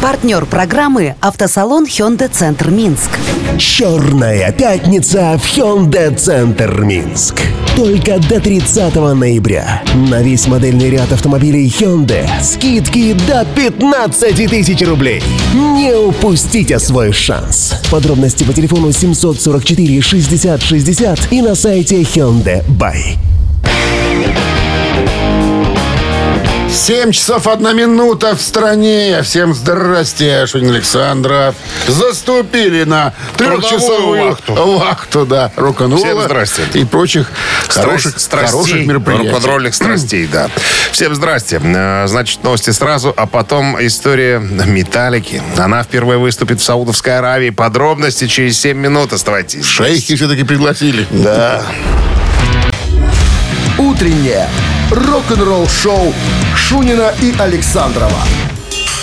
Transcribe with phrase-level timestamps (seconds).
[0.00, 3.10] Партнер программы «Автосалон Hyundai Центр Минск».
[3.58, 7.42] Черная пятница в Hyundai Центр Минск.
[7.74, 9.82] Только до 30 ноября.
[10.08, 15.20] На весь модельный ряд автомобилей Hyundai скидки до 15 тысяч рублей.
[15.52, 17.74] Не упустите свой шанс.
[17.90, 23.27] Подробности по телефону 744 60 60 и на сайте Hyundai Buy.
[26.78, 29.20] 7 часов 1 минута в стране.
[29.22, 31.54] Всем здрасте, Шунин Александров.
[31.88, 34.54] Заступили на трехчасовую вахту.
[34.54, 36.62] вахту, да, рок-н-ролла Всем здрасте.
[36.74, 37.30] и прочих
[37.68, 39.28] хороших, Страсть- хороших мероприятий.
[39.28, 40.48] Рок-н-ролльных страстей, да.
[40.92, 41.60] Всем здрасте.
[41.62, 45.42] Э, Значит, новости сразу, а потом история Металлики.
[45.58, 47.50] Она впервые выступит в Саудовской Аравии.
[47.50, 49.12] Подробности через 7 минут.
[49.12, 49.64] Оставайтесь.
[49.66, 51.06] Шейхи все-таки пригласили.
[51.10, 51.62] Да.
[53.78, 54.48] «Утреннее
[54.90, 56.14] рок-н-ролл-шоу»
[56.54, 58.22] Шунина и Александрова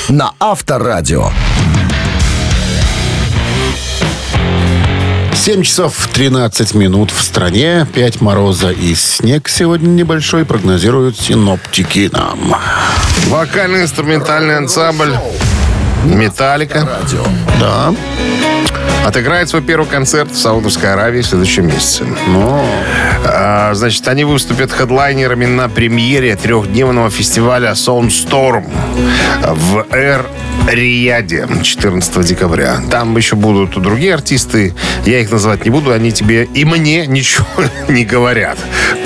[0.10, 1.30] на Авторадио.
[5.34, 7.86] 7 часов 13 минут в стране.
[7.94, 12.56] 5 мороза и снег сегодня небольшой прогнозируют синоптики нам.
[13.28, 15.16] Вокально-инструментальный ансамбль
[16.06, 16.88] Металлика
[17.60, 17.94] Да.
[19.06, 22.06] отыграет свой первый концерт в Саудовской Аравии в следующем месяце.
[22.28, 22.66] Но
[23.28, 28.66] А, Значит, они выступят хедлайнерами на премьере трехдневного фестиваля Soundstorm
[29.42, 30.26] в Эр
[30.68, 32.82] Рияде 14 декабря.
[32.90, 34.74] Там еще будут другие артисты.
[35.06, 35.92] Я их называть не буду.
[35.92, 37.46] Они тебе и мне ничего
[37.88, 38.58] не говорят.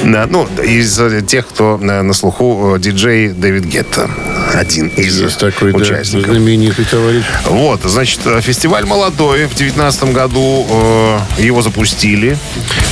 [0.03, 4.09] Да, Ну, из э, тех, кто э, на слуху, э, диджей Дэвид Гетта.
[4.53, 6.31] Один из есть такой, да, участников.
[6.31, 7.23] знаменитый товарищ.
[7.45, 9.45] Вот, значит, фестиваль молодой.
[9.45, 12.37] В девятнадцатом году э, его запустили.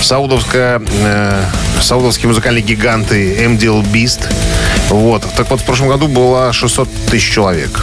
[0.01, 1.43] Саудовская, э,
[1.81, 4.21] саудовские музыкальные гиганты MDL Beast.
[4.89, 5.23] Вот.
[5.35, 7.81] Так вот, в прошлом году было 600 тысяч человек.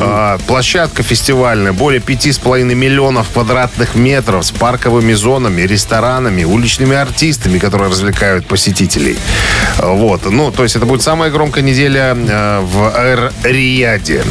[0.00, 6.96] А, Площадка фестивальная более пяти с половиной миллионов квадратных метров с парковыми зонами, ресторанами, уличными
[6.96, 9.16] артистами, которые развлекают посетителей.
[9.78, 10.24] Вот.
[10.30, 14.24] Ну, то есть это будет самая громкая неделя э, в Эр-Рияде.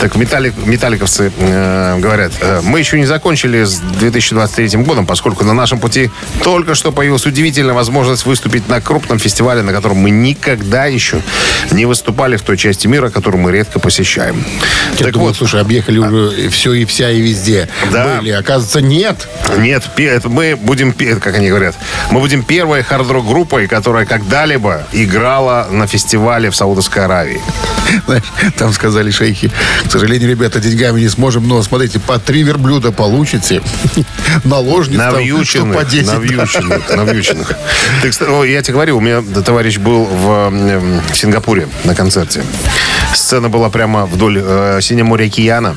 [0.00, 5.52] Так металлик, металликовцы э, говорят, э, мы еще не закончили с 2023 годом, поскольку на
[5.52, 6.10] нашем пути
[6.42, 11.20] только что появилась удивительная возможность выступить на крупном фестивале, на котором мы никогда еще
[11.70, 14.42] не выступали в той части мира, которую мы редко посещаем.
[14.98, 17.68] Я так думал, вот, слушай, объехали уже все и вся и везде.
[17.92, 18.16] Да.
[18.16, 18.30] Были.
[18.30, 19.28] Оказывается, нет.
[19.58, 21.76] Нет, это мы будем, как они говорят,
[22.10, 27.42] мы будем первой хард-рок группой, которая когда-либо играла на фестивале в Саудовской Аравии.
[28.06, 28.24] Знаешь,
[28.56, 29.50] там сказали шейхи,
[29.90, 33.60] к сожалению, ребята, деньгами не сможем, но смотрите, по три верблюда получите.
[34.44, 36.06] Наложниц там, Навьюченных, штук по 10.
[36.06, 36.12] да.
[36.14, 37.52] навьюченных, навьюченных.
[38.00, 41.96] Ты, кстати, о, я тебе говорю, у меня товарищ был в, м, в Сингапуре на
[41.96, 42.44] концерте.
[43.14, 45.76] Сцена была прямо вдоль э, Синего моря океана.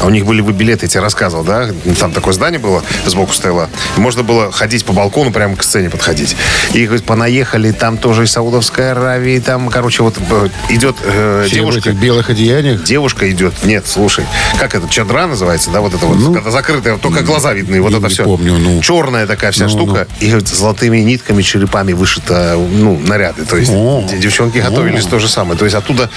[0.00, 1.68] А у них были вы билеты, я тебе рассказывал, да?
[1.98, 3.68] Там такое здание было, сбоку стояло.
[3.96, 6.36] Можно было ходить по балкону, прямо к сцене подходить.
[6.74, 11.54] И говорит, понаехали, там тоже из Саудовской Аравии, там, короче, вот э, идет э, Все
[11.56, 11.80] в девушка.
[11.90, 12.84] этих белых одеяниях.
[12.84, 13.54] Девушка идет.
[13.64, 14.24] Нет, слушай,
[14.58, 18.02] как это, чадра называется, да, вот это вот, когда закрытая, только глаза видны, вот это
[18.02, 18.24] не все.
[18.24, 18.80] помню, ну.
[18.82, 23.44] Черная такая вся Ну, штука, и говорит, золотыми нитками, черепами вышито, ну, наряды.
[23.46, 24.06] То есть О.
[24.10, 25.58] де- девчонки готовились то же самое.
[25.58, 26.10] То есть оттуда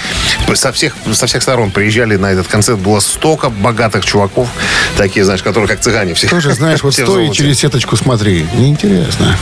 [0.58, 2.78] со всех, со всех сторон приезжали на этот концерт.
[2.78, 4.48] Было столько богатых чуваков,
[4.96, 6.28] такие, знаешь, которые как цыгане все.
[6.28, 8.46] Тоже, знаешь, вот стой и через сеточку смотри.
[8.54, 9.36] Неинтересно.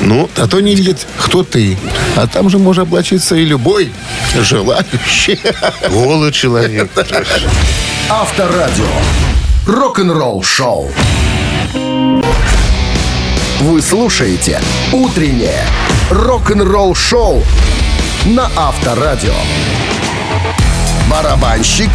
[0.00, 1.76] Ну, А то не видит, кто ты.
[2.16, 3.92] А там же может облачиться и любой
[4.40, 5.38] желающий.
[5.90, 6.90] голый человек.
[8.08, 8.86] Авторадио.
[9.66, 10.90] Рок-н-ролл-шоу.
[13.60, 14.60] Вы слушаете
[14.92, 15.64] «Утреннее
[16.10, 17.42] рок-н-ролл-шоу»
[18.26, 19.34] на Авторадио.
[21.10, 21.88] Барабанщик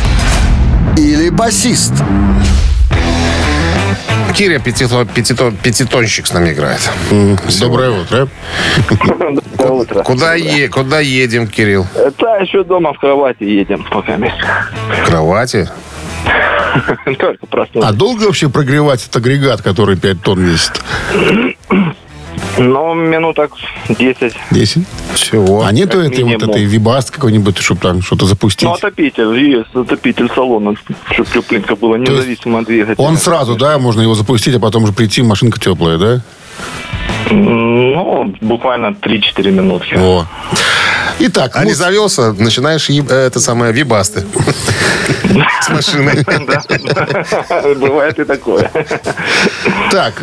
[0.98, 1.94] или басист?
[4.36, 6.80] Киря пятито- пятито- пятитонщик с нами играет.
[7.60, 8.28] Доброе утро.
[9.57, 10.04] Доброе утро.
[10.04, 11.86] Куда, е- куда едем, Кирилл?
[12.19, 14.18] Да, еще дома в кровати едем пока.
[14.18, 15.68] В кровати?
[17.19, 17.90] Только проснулся.
[17.90, 20.80] А долго вообще прогревать этот агрегат, который 5 тонн весит?
[22.61, 23.51] Ну, минуток
[23.88, 24.33] 10.
[24.51, 24.83] 10?
[25.15, 25.63] Чего?
[25.65, 26.50] А нету Как этой вот минимум.
[26.50, 28.67] этой вибаст какой-нибудь, чтобы там что-то запустить?
[28.67, 30.75] Ну, отопитель есть, отопитель салона,
[31.11, 32.95] чтобы тепленько было, независимо от двигателя.
[33.06, 36.21] Он сразу, да, можно его запустить, а потом уже прийти, машинка теплая, да?
[37.31, 39.95] Ну, буквально 3-4 минутки.
[39.97, 40.25] О.
[41.19, 44.23] Итак, А не муз- завелся, начинаешь еб- э, это самое вибасты.
[45.61, 46.25] С машиной.
[47.79, 48.69] Бывает и такое.
[49.91, 50.13] так,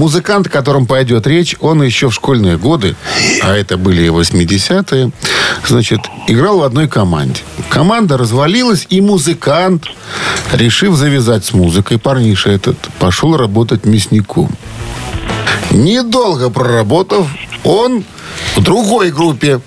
[0.00, 2.94] Музыкант, о котором пойдет речь, он еще в школьные годы,
[3.42, 5.10] а это были 80-е,
[5.66, 7.40] значит, играл в одной команде.
[7.70, 9.84] Команда развалилась, и музыкант,
[10.52, 14.50] решив завязать с музыкой, парниша этот, пошел работать мясником.
[15.70, 17.26] Недолго проработав,
[17.64, 18.04] он
[18.54, 19.60] в другой группе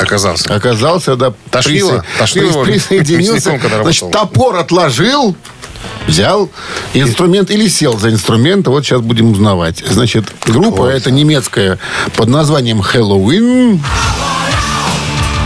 [0.00, 0.54] Оказался.
[0.54, 1.98] оказался, да, Тошнило?
[1.98, 3.60] присо- Тошнило его присоединился.
[3.82, 5.36] Значит, топор отложил,
[6.06, 6.50] взял
[6.92, 8.66] инструмент или сел за инструмент.
[8.68, 9.82] Вот сейчас будем узнавать.
[9.86, 11.78] Значит, группа это немецкая
[12.16, 13.82] под названием Хэллоуин.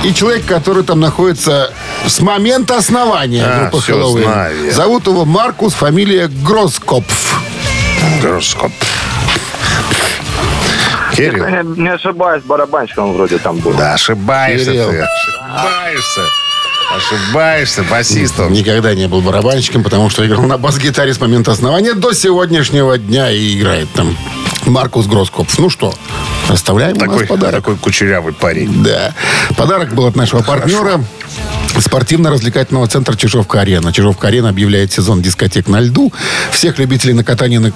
[0.04, 1.72] И человек, который там находится
[2.06, 4.22] с момента основания А, группы Хэллоуин.
[4.24, 4.72] знаю.
[4.72, 7.40] Зовут его Маркус, фамилия Гроскопф.
[8.22, 8.72] Гороскоп.
[11.16, 11.46] Кирилл.
[11.46, 13.72] Я не ошибаюсь, барабанщиком вроде там был.
[13.72, 14.90] Да, ошибаешься Кирилл.
[14.90, 15.00] ты.
[15.00, 16.20] Ошибаешься.
[16.90, 18.52] Ошибаешься, басист он.
[18.52, 23.30] Никогда не был барабанщиком, потому что играл на бас-гитаре с момента основания до сегодняшнего дня
[23.30, 24.16] и играет там
[24.64, 25.58] Маркус Гроскопф.
[25.58, 25.92] Ну что,
[26.50, 27.54] оставляем у Такой, нас подарок.
[27.56, 28.82] такой кучерявый парень.
[28.82, 29.14] Да.
[29.56, 31.02] Подарок был от нашего партнера.
[31.78, 33.92] Спортивно-развлекательного центра «Чижовка-арена».
[33.92, 36.12] «Чижовка-арена» объявляет сезон дискотек на льду.
[36.50, 37.72] Всех любителей на катание на,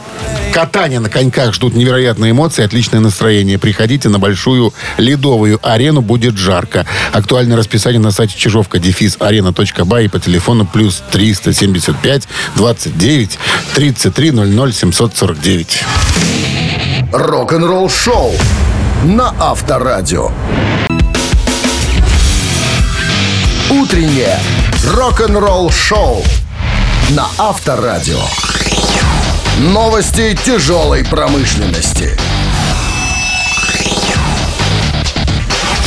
[0.53, 3.59] катания на коньках ждут невероятные эмоции, отличное настроение.
[3.59, 6.85] Приходите на большую ледовую арену, будет жарко.
[7.13, 13.39] Актуальное расписание на сайте чижовка дефис арена.бай и по телефону плюс 375 29
[13.75, 15.85] 33 00 749.
[17.13, 18.33] Рок-н-ролл шоу
[19.05, 20.31] на Авторадио.
[23.71, 24.39] Утреннее
[24.95, 26.23] рок-н-ролл шоу
[27.11, 28.21] на Авторадио.
[29.59, 32.17] Новости тяжелой промышленности.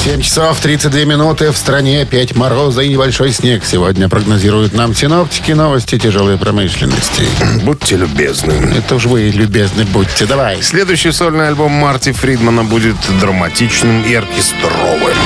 [0.05, 1.51] 7 часов 32 минуты.
[1.51, 3.63] В стране опять мороза и небольшой снег.
[3.65, 7.23] Сегодня прогнозируют нам синоптики новости тяжелой промышленности.
[7.63, 8.53] Будьте любезны.
[8.77, 10.27] Это уж вы, любезны, будьте.
[10.27, 10.61] Давай.
[10.61, 15.17] Следующий сольный альбом Марти Фридмана будет драматичным и оркестровым.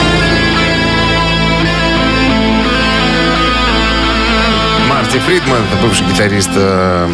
[5.30, 7.08] Фридман, бывший гитарист э,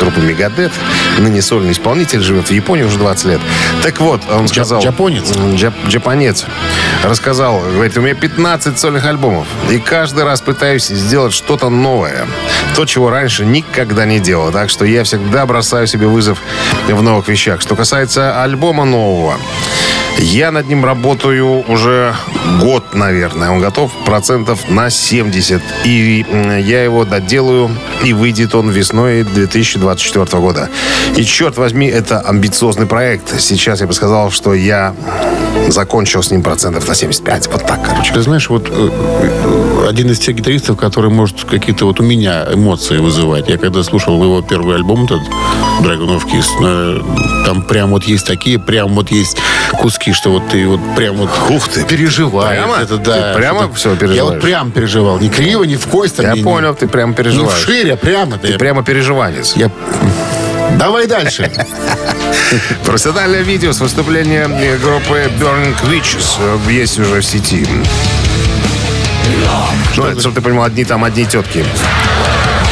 [0.00, 0.72] группы Мегадет,
[1.18, 3.40] ныне сольный исполнитель, живет в Японии уже 20 лет.
[3.82, 4.80] Так вот, он сказал...
[4.82, 5.36] джапонец?
[5.36, 6.46] М, джап- Джапонец.
[7.04, 12.26] Рассказал, говорит, у меня 15 сольных альбомов, и каждый раз пытаюсь сделать что-то новое.
[12.74, 14.50] То, чего раньше никогда не делал.
[14.50, 16.38] Так что я всегда бросаю себе вызов
[16.88, 17.60] в новых вещах.
[17.60, 19.36] Что касается альбома нового,
[20.18, 22.14] я над ним работаю уже
[22.60, 23.50] год, наверное.
[23.50, 25.62] Он готов процентов на 70.
[25.84, 26.24] И
[26.66, 27.70] я его доделаю,
[28.04, 30.68] и выйдет он весной 2024 года.
[31.16, 33.40] И, черт возьми, это амбициозный проект.
[33.40, 34.94] Сейчас я бы сказал, что я
[35.68, 37.48] закончил с ним процентов на 75.
[37.48, 38.12] Вот так, короче.
[38.12, 42.46] Ты знаешь, вот э, э, один из тех гитаристов, который может какие-то вот у меня
[42.52, 43.48] эмоции вызывать.
[43.48, 45.22] Я когда слушал его первый альбом, этот
[45.82, 47.00] Dragon of Kiss, э,
[47.44, 49.36] там прям вот есть такие, прям вот есть
[49.72, 51.84] куски, что вот ты вот прям вот Ух ты.
[51.84, 52.58] переживаешь.
[52.58, 52.76] Прямо?
[52.82, 54.32] Это, да, Ты прямо что-то- всё Я переживаешь?
[54.34, 55.18] вот прям переживал.
[55.18, 56.16] Не криво, не в кость.
[56.16, 57.58] там, Я не- не- понял, ты прямо Не переживаешь.
[57.62, 58.38] вширь, а прямо.
[58.38, 59.54] Ты прямо переживанец.
[59.56, 59.70] Я...
[60.78, 61.50] Давай дальше.
[62.84, 66.36] Профессиональное видео с выступления э, группы Burning Witches
[66.66, 67.66] э, есть уже в сети.
[69.96, 71.64] Ну, это, чтобы ты понимал, одни там, одни тетки.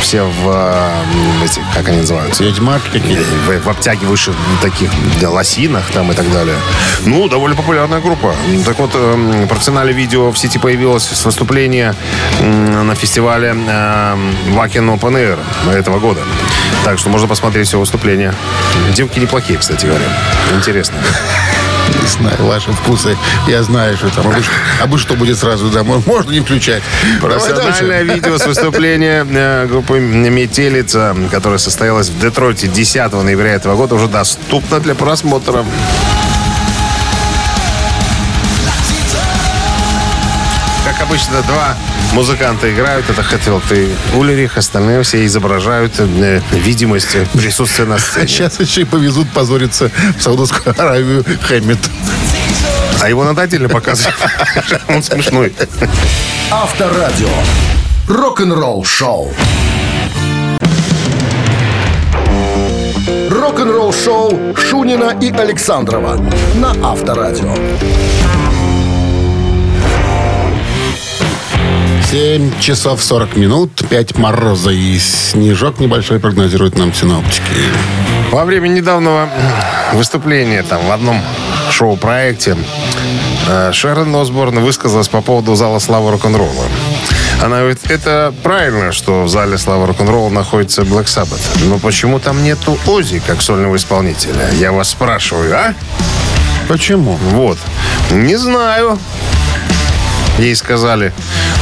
[0.02, 2.43] Все в, э, эти, как они называются?
[2.43, 3.22] Ведьмак какие-то.
[3.46, 4.90] В, в обтягивающих таких
[5.21, 6.56] да, лосинах там и так далее.
[7.04, 8.35] Ну, довольно популярная группа.
[8.66, 11.94] Так вот, эм, профессиональное видео в сети появилось с выступления
[12.40, 13.56] на фестивале эм,
[14.56, 15.38] Wacken Open Air
[15.73, 16.21] этого года.
[16.85, 18.35] Так что можно посмотреть все выступление.
[18.94, 20.04] Девки неплохие, кстати говоря.
[20.54, 20.97] Интересно.
[22.06, 23.16] Знаю, ваши вкусы.
[23.47, 24.26] Я знаю, что там.
[24.26, 24.44] А вы,
[24.82, 26.02] а вы что будет сразу домой?
[26.06, 26.82] Можно не включать.
[27.21, 33.94] Профессиональное видео с выступления э, группы «Метелица», которое состоялось в Детройте 10 ноября этого года,
[33.94, 35.64] уже доступно для просмотра.
[40.85, 41.76] Как обычно, два
[42.12, 43.09] музыканта играют.
[43.09, 44.57] Это Хэтфилд и Улерих.
[44.57, 48.26] Остальные все изображают э, видимость присутствия на сцене.
[48.28, 51.78] Сейчас еще и повезут позориться в Саудовскую Аравию Хэммит.
[53.00, 54.14] А его надо отдельно показывать.
[54.88, 55.52] Он смешной.
[56.50, 57.28] Авторадио.
[58.09, 59.33] Рок-н-ролл шоу.
[63.31, 66.16] Рок-н-ролл шоу Шунина и Александрова
[66.54, 67.54] на Авторадио.
[72.12, 77.40] 7 часов 40 минут, 5 мороза и снежок небольшой прогнозируют нам синоптики.
[78.31, 79.31] Во время недавнего
[79.95, 81.23] выступления там в одном
[81.71, 82.59] шоу-проекте
[83.49, 86.66] э, Шерон Осборн высказалась по поводу зала славы рок-н-ролла.
[87.42, 91.64] Она говорит, это правильно, что в зале славы рок-н-ролла находится Black Sabbath.
[91.64, 94.50] Но почему там нету Ози как сольного исполнителя?
[94.61, 95.75] Я вас спрашиваю, а?
[96.69, 97.16] Почему?
[97.31, 97.57] Вот.
[98.11, 98.99] Не знаю.
[100.39, 101.12] Ей сказали,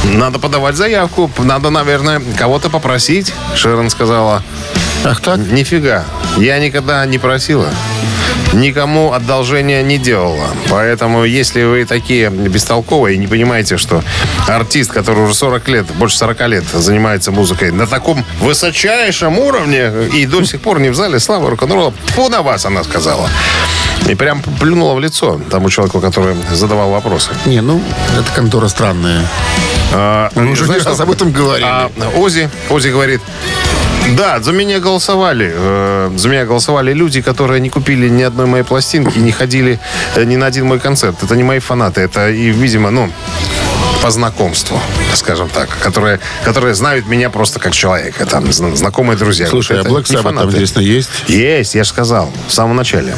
[0.03, 3.33] надо подавать заявку, надо, наверное, кого-то попросить.
[3.55, 4.41] Шерон сказала,
[5.03, 5.37] Ах так?
[5.37, 6.05] нифига,
[6.37, 7.67] я никогда не просила.
[8.53, 10.47] Никому одолжения не делала.
[10.69, 14.03] Поэтому, если вы такие бестолковые и не понимаете, что
[14.47, 20.25] артист, который уже 40 лет, больше 40 лет занимается музыкой на таком высочайшем уровне и
[20.25, 23.29] до сих пор не в зале славы рок-н-ролла, фу на вас, она сказала.
[24.07, 27.29] И прям плюнула в лицо тому человеку, который задавал вопросы.
[27.45, 27.81] Не, ну,
[28.19, 29.25] это контора странная.
[29.93, 31.67] А, Мы уже знаешь, раз об этом говорили.
[31.67, 33.21] А Ози, Ози говорит,
[34.17, 35.51] да, за меня голосовали.
[35.53, 39.79] э, За меня голосовали люди, которые не купили ни одной моей пластинки, не ходили
[40.15, 41.23] э, ни на один мой концерт.
[41.23, 42.01] Это не мои фанаты.
[42.01, 43.09] Это, и, видимо, ну,
[44.01, 44.79] по знакомству,
[45.13, 48.25] скажем так, которые, которые знают меня просто как человека.
[48.25, 49.47] Там зн- знакомые друзья.
[49.47, 51.09] Слушай, а Это Black Sabbath там, естественно, есть?
[51.27, 53.13] Есть, я же сказал в самом начале.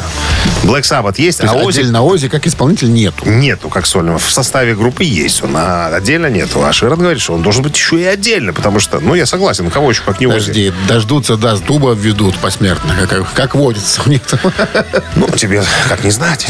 [0.62, 3.24] Black Sabbath есть, То есть а Ози отдельно Ози как исполнитель нету.
[3.24, 4.18] Нету как сольного.
[4.18, 6.62] В составе группы есть он, а отдельно нету.
[6.64, 9.70] А Широн говорит, что он должен быть еще и отдельно, потому что, ну, я согласен,
[9.70, 10.34] кого еще как не Ози.
[10.34, 14.40] Подожди, дождутся, да, с дуба введут посмертно, как, как водится у них там.
[15.16, 16.46] Ну, тебе как не знать.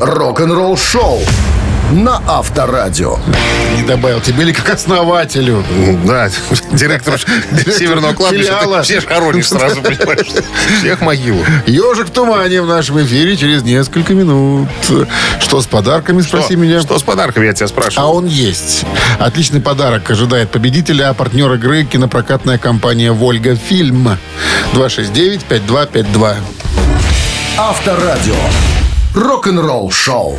[0.00, 1.22] Рок-н-ролл шоу
[1.90, 3.18] на Авторадио.
[3.76, 5.64] Не добавил тебе или как основателю.
[6.04, 6.28] Да,
[6.72, 7.18] директор
[7.76, 8.82] Северного кладбища.
[8.82, 10.26] всех хоронишь сразу, понимаешь?
[10.78, 11.40] Всех могилу.
[11.66, 14.68] Ежик в тумане в нашем эфире через несколько минут.
[15.40, 16.80] Что с подарками, спроси меня.
[16.82, 18.08] Что с подарками, я тебя А спрашиваю?
[18.10, 18.84] он есть.
[19.18, 24.18] Отличный подарок ожидает победителя, а партнер игры кинопрокатная компания «Вольга Фильм».
[24.74, 26.34] 269-5252.
[27.56, 28.34] Авторадио.
[29.14, 30.38] Рок-н-ролл шоу.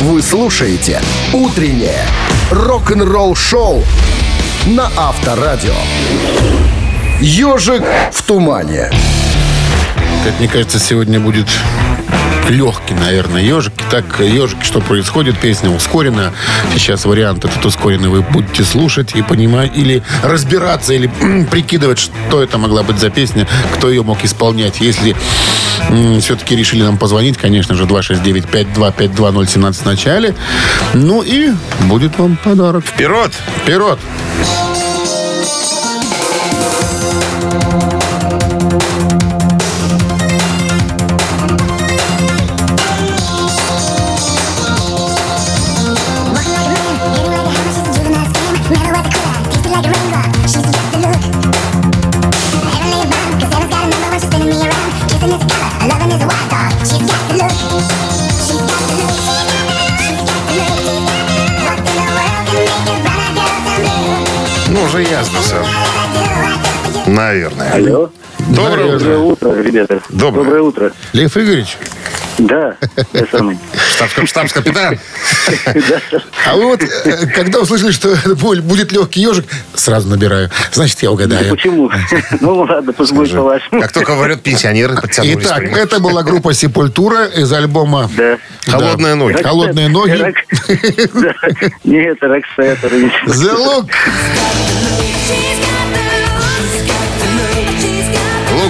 [0.00, 1.02] Вы слушаете
[1.34, 2.00] «Утреннее
[2.50, 3.84] рок-н-ролл шоу»
[4.66, 5.74] на Авторадио.
[7.20, 8.90] Ежик в тумане.
[10.24, 11.48] Как мне кажется, сегодня будет
[12.48, 13.82] легкий, наверное, ежики.
[13.90, 16.32] Так, ежики, что происходит, песня ускорена.
[16.72, 21.10] Сейчас вариант этот ускоренный вы будете слушать и понимать, или разбираться, или
[21.50, 24.80] прикидывать, что это могла быть за песня, кто ее мог исполнять.
[24.80, 25.14] Если
[26.20, 30.34] все-таки решили нам позвонить, конечно же, 269-5252017 в начале.
[30.94, 31.52] Ну и
[31.82, 32.84] будет вам подарок.
[32.84, 33.32] Вперед!
[33.62, 33.98] Вперед!
[67.28, 67.72] Наверное.
[67.74, 68.10] Алло.
[68.48, 68.98] Доброе утро.
[68.98, 70.00] Доброе утро, ребята.
[70.08, 70.44] Доброе.
[70.44, 70.92] Доброе утро.
[71.12, 71.76] Лев Игоревич,
[72.38, 72.74] Да,
[73.12, 73.58] я самый.
[73.98, 74.98] Штабс- Штабс-капитан.
[76.46, 78.14] А вы вот, э, когда услышали, что
[78.62, 79.44] будет легкий ежик,
[79.74, 80.50] сразу набираю.
[80.72, 81.50] Значит, я угадаю.
[81.50, 81.90] Почему?
[82.40, 83.82] Ну ладно, пусть будет по-вашему.
[83.82, 85.44] Как только говорят, пенсионеры подтянулись.
[85.44, 88.38] Итак, это была группа Сепультура из альбома Да.
[88.66, 89.42] Холодные ноги.
[89.42, 90.12] Холодные ноги.
[91.84, 92.90] Нет, Роксеттер.
[93.26, 93.90] The Look.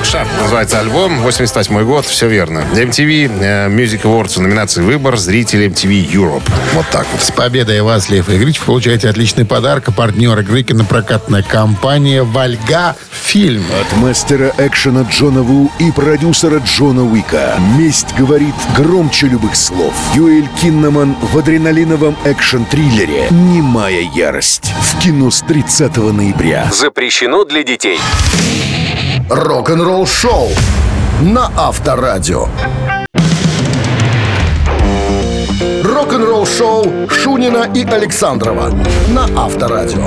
[0.02, 2.64] Sharp называется альбом, 88 год, все верно.
[2.74, 6.42] MTV э, Music Awards в номинации «Выбор зрителей MTV Europe».
[6.74, 7.22] Вот так вот.
[7.22, 9.94] С победой вас, Лев Игоревич, получаете отличный подарок.
[9.94, 13.64] Партнер игры кинопрокатная компания «Вальга Фильм».
[13.80, 17.56] От мастера экшена Джона Ву и продюсера Джона Уика.
[17.78, 19.94] Месть говорит громче любых слов.
[20.14, 24.72] Юэль Киннаман в адреналиновом экшн-триллере «Немая ярость».
[24.80, 26.68] В кино с 30 ноября.
[26.72, 27.98] Запрещено для детей.
[29.30, 30.48] Рок-н-ролл шоу
[31.20, 32.46] на Авторадио.
[35.84, 38.70] Рок-н-ролл шоу Шунина и Александрова
[39.08, 40.06] на Авторадио.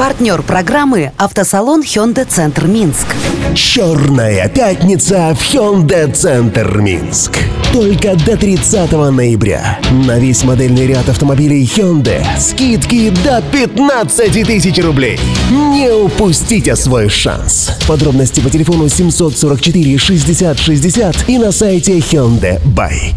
[0.00, 3.06] Партнер программы «Автосалон Hyundai Центр Минск».
[3.54, 7.36] Черная пятница в Hyundai Центр Минск.
[7.70, 9.78] Только до 30 ноября.
[10.06, 15.20] На весь модельный ряд автомобилей Hyundai скидки до 15 тысяч рублей.
[15.50, 17.70] Не упустите свой шанс.
[17.86, 23.12] Подробности по телефону 744 60 60 и на сайте Hyundai Buy.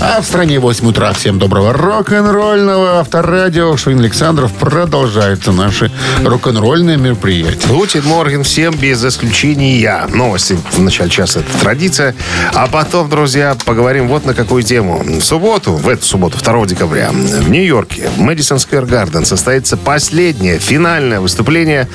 [0.00, 1.12] А в стране 8 утра.
[1.12, 3.76] Всем доброго рок-н-ролльного авторадио.
[3.76, 5.90] Шунин Александров продолжается наши
[6.24, 7.66] рок-н-ролльные мероприятия.
[7.66, 10.06] Гутин Морген всем без исключения.
[10.14, 12.14] Новости в начале часа это традиция.
[12.54, 15.02] А потом, друзья, поговорим вот на какую тему.
[15.02, 20.60] В субботу, в эту субботу, 2 декабря, в Нью-Йорке, в Мэдисон Сквер Гарден состоится последнее,
[20.60, 21.88] финальное выступление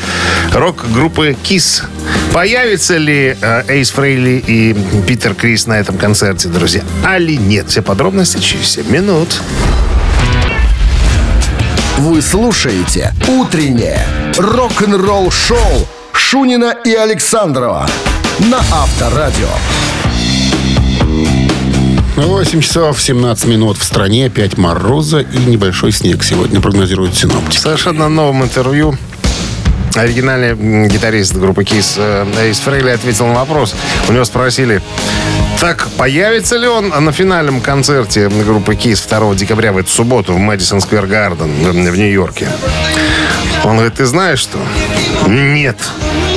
[0.53, 1.83] рок-группы KISS.
[2.33, 4.75] Появится ли э, Эйс Фрейли и
[5.07, 6.81] Питер Крис на этом концерте, друзья?
[7.05, 7.69] Али нет?
[7.69, 9.39] Все подробности через 7 минут.
[11.99, 14.03] Вы слушаете «Утреннее
[14.35, 17.87] рок-н-ролл-шоу» Шунина и Александрова
[18.39, 19.47] на Авторадио.
[22.15, 27.57] 8 часов 17 минут в стране, 5 мороза и небольшой снег сегодня прогнозируют синоптики.
[27.57, 28.97] В совершенно новом интервью
[29.95, 33.75] оригинальный гитарист группы Kiss э, Эйс Фрейли ответил на вопрос.
[34.09, 34.81] У него спросили,
[35.63, 40.37] так появится ли он на финальном концерте группы Kiss 2 декабря в эту субботу в
[40.37, 42.49] Мэдисон Сквер Гарден в Нью-Йорке?
[43.63, 44.57] Он говорит, ты знаешь что?
[45.25, 45.77] Нет.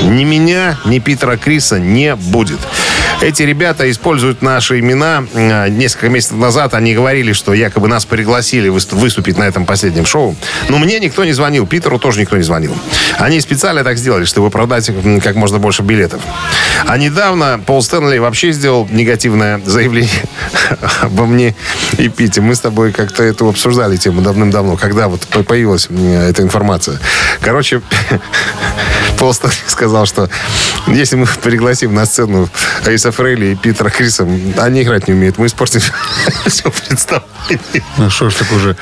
[0.04, 2.60] Ни меня, ни Питера Криса не будет.
[3.22, 5.24] Эти ребята используют наши имена.
[5.34, 10.04] Э, Несколько месяцев назад они говорили, что якобы нас пригласили выс- выступить на этом последнем
[10.06, 10.36] шоу.
[10.68, 12.76] Но мне никто не звонил, Питеру тоже никто не звонил.
[13.18, 14.90] Они специально так сделали, чтобы продать
[15.22, 16.20] как можно больше билетов.
[16.86, 20.22] А недавно Пол Стэнли вообще сделал негативное заявление
[21.00, 21.54] обо мне
[21.98, 22.42] и Пите.
[22.42, 26.98] Мы с тобой как-то эту обсуждали тему давным-давно, когда вот по- появилась эта информация.
[27.40, 27.80] Короче,
[29.16, 30.28] Стэнли сказал, что
[30.86, 32.48] если мы пригласим на сцену
[32.84, 34.26] Эйса Фрейли и Питера Криса,
[34.58, 35.80] они играть не умеют, мы испортим
[36.46, 37.84] все представление.
[37.96, 38.76] Ну что ж так уже...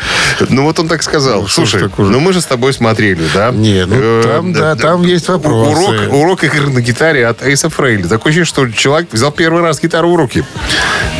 [0.48, 1.42] Ну вот он так сказал.
[1.42, 3.50] Ну, Слушай, ну мы же с тобой смотрели, да?
[3.50, 5.80] Не, ну, Э, там, да, там есть вопросы.
[5.80, 8.02] Урок, урок игры на гитаре от Эйса Фрейли.
[8.02, 10.44] Такое ощущение, что человек взял первый раз гитару в руки.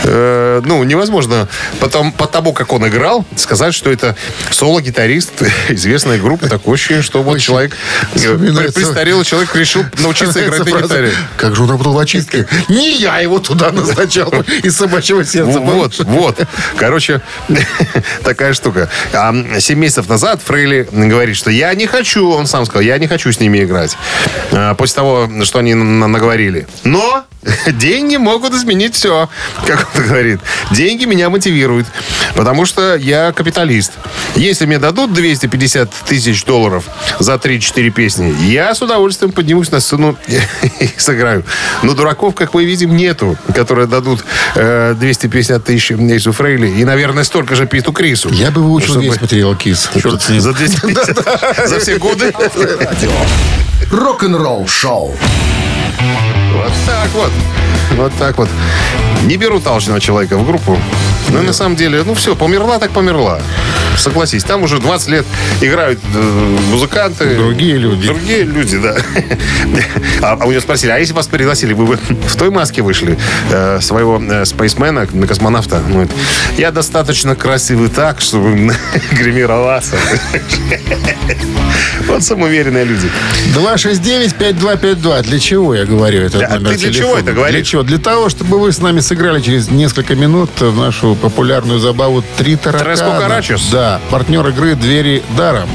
[0.05, 1.49] Э, ну, невозможно
[1.81, 4.17] потом, по тому, как он играл, сказать, что это
[4.51, 6.49] соло-гитарист известной группы.
[6.49, 7.77] Такое ощущение, что вот человек,
[8.15, 11.13] э, вспоминается- престарелый человек решил научиться играть на гитаре.
[11.37, 12.47] Как же он работал в очистке?
[12.71, 14.33] Не я его туда назначал
[14.63, 15.61] из собачьего сердца.
[15.61, 16.41] Вот, вот.
[16.79, 17.21] Короче,
[18.25, 18.89] такая штука.
[19.13, 23.07] А, Семь месяцев назад Фрейли говорит, что я не хочу, он сам сказал, я не
[23.07, 23.97] хочу с ними играть.
[24.53, 26.67] А, После того, что они на- наговорили.
[26.85, 27.25] Но
[27.67, 29.29] деньги могут изменить все,
[29.67, 30.41] как он говорит.
[30.71, 31.87] Деньги меня мотивируют,
[32.35, 33.93] потому что я капиталист.
[34.35, 36.85] Если мне дадут 250 тысяч долларов
[37.19, 40.17] за 3-4 песни, я с удовольствием поднимусь на сцену
[40.81, 41.45] и сыграю.
[41.83, 47.25] Но дураков, как мы видим, нету, которые дадут э, 250 тысяч Эйсу Фрейли и, наверное,
[47.25, 48.29] столько же Питу Крису.
[48.31, 49.91] Я бы выучил Чтобы- весь материал КИС.
[50.03, 50.41] Черт с ним.
[50.41, 51.69] За 250.
[51.69, 52.33] За все годы.
[53.91, 55.15] Рок-н-ролл-шоу.
[56.55, 57.33] Вот так вот.
[57.97, 58.49] Вот так вот.
[59.25, 60.79] Не берут алчного человека в группу.
[61.35, 63.41] Ну, на самом деле, ну все, померла так померла.
[63.97, 65.27] Согласись, там уже 20 лет
[65.61, 67.35] играют э, музыканты.
[67.35, 68.07] Другие люди.
[68.07, 68.97] Другие люди, да.
[70.23, 73.19] А, а у него спросили, а если вас пригласили, вы бы в той маске вышли
[73.51, 75.83] э, своего э, спейсмена, на космонавта?
[75.87, 76.13] Он говорит,
[76.57, 78.73] я достаточно красивый так, чтобы
[79.13, 79.97] гримироваться.
[82.07, 83.09] Вот самоуверенные люди.
[83.55, 85.23] 269-5252.
[85.23, 86.39] Для чего я говорю это?
[86.39, 87.55] Да, ты для чего это говоришь?
[87.55, 87.83] Для чего?
[87.83, 92.55] Для того, чтобы вы с нами сыграли через несколько минут в нашу популярную забаву «Три
[92.55, 92.93] таракана».
[92.93, 93.63] Cucarachos.
[93.73, 93.99] Да.
[94.11, 95.71] Партнер игры «Двери даром».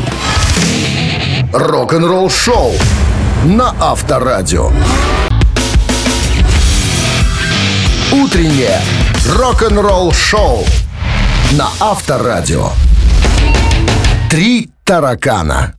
[1.51, 2.73] Рок-н-ролл-шоу
[3.45, 4.69] на Авторадио.
[8.11, 8.79] Утреннее
[9.27, 10.65] рок-н-ролл-шоу
[11.53, 12.69] на Авторадио.
[14.29, 15.73] Три таракана.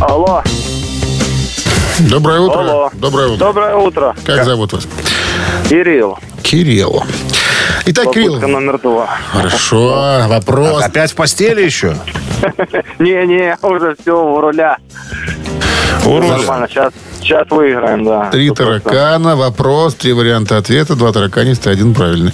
[0.00, 0.42] Алло,
[2.00, 2.58] Доброе утро.
[2.58, 2.90] алло.
[2.92, 3.38] Доброе утро.
[3.46, 4.14] Доброе утро.
[4.26, 4.86] Как зовут вас?
[5.70, 6.18] Кирилл.
[6.42, 7.02] Кирилл.
[7.86, 8.40] Итак, Кирилл.
[8.40, 9.06] номер два.
[9.32, 10.24] Хорошо.
[10.28, 10.82] Вопрос.
[10.82, 11.96] Опять в постели еще?
[12.98, 14.78] Не-не, уже все, у руля.
[16.04, 18.30] Нормально, сейчас, сейчас выиграем, да.
[18.30, 18.92] Три процентов.
[18.92, 22.32] таракана, вопрос, три варианта ответа, два тараканиста, один правильный.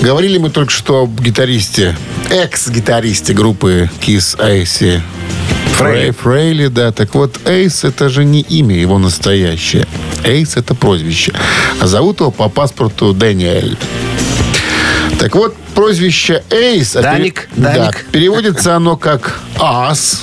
[0.00, 1.96] Говорили мы только что об гитаристе,
[2.30, 5.00] экс-гитаристе группы Kiss Айси.
[5.92, 6.92] Фрей, Фрейли, да.
[6.92, 9.86] Так вот, Эйс это же не имя его настоящее.
[10.24, 11.32] Эйс это прозвище.
[11.80, 13.76] А зовут его по паспорту Дэниэль.
[15.18, 16.96] Так вот, прозвище Эйс...
[16.96, 18.06] а пере- Даник, да, Даник.
[18.10, 20.22] переводится оно как ас,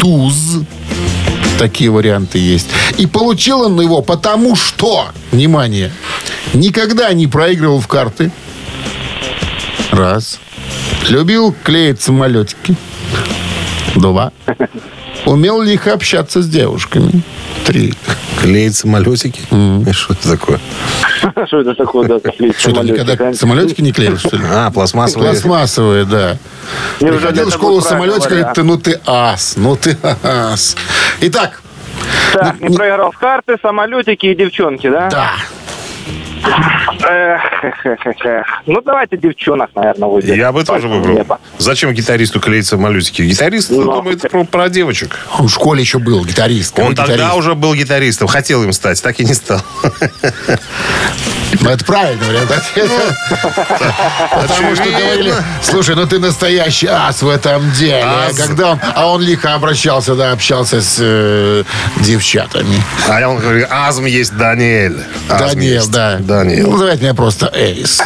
[0.00, 0.58] туз.
[1.58, 2.68] Такие варианты есть.
[2.98, 5.90] И получил он его потому что, внимание,
[6.54, 8.30] никогда не проигрывал в карты.
[9.90, 10.38] Раз.
[11.08, 12.76] Любил клеить самолетики.
[14.00, 14.32] Два.
[15.26, 17.22] Умел лихо общаться с девушками.
[17.64, 17.92] Три.
[18.40, 19.40] Клеить самолетики?
[19.92, 20.60] Что это такое?
[21.46, 23.34] Что это такое, да, клеить Что, ты никогда самолетик, а?
[23.34, 24.44] самолетики не клеил, что ли?
[24.48, 25.30] А, пластмассовые.
[25.32, 26.36] Пластмассовые, да.
[27.00, 30.76] Приходил в школу самолетика, говорит, ты, ну ты ас, ну ты ас.
[31.20, 31.60] Итак,
[32.32, 35.08] Так, не проиграл в карты, самолетики и девчонки, да?
[35.10, 35.32] да,
[36.44, 38.46] Эх, эх, эх, эх, эх.
[38.66, 40.36] Ну, давайте девчонок, наверное, выберем.
[40.36, 41.14] Я бы тоже выбрал.
[41.14, 41.38] небо.
[41.58, 43.22] Зачем гитаристу клеить самолетики?
[43.22, 45.16] Гитарист Ну, думает про, про девочек.
[45.38, 46.78] он в школе еще был гитарист.
[46.78, 48.28] Он тогда уже был гитаристом.
[48.28, 49.60] Хотел им стать, так и не стал.
[51.60, 53.16] Ну, это правильный вариант ответа.
[54.32, 55.32] Потому что говорили,
[55.62, 58.04] слушай, ну ты настоящий ас в этом деле.
[58.36, 61.64] Когда он, а он лихо обращался, да, общался с э,
[62.00, 62.82] девчатами.
[63.08, 65.02] А он говорит, Азм есть Даниэль.
[65.28, 65.90] Азм есть.
[65.90, 66.18] да.
[66.18, 66.70] Даниил.
[66.72, 68.02] Называйте меня просто Эйс.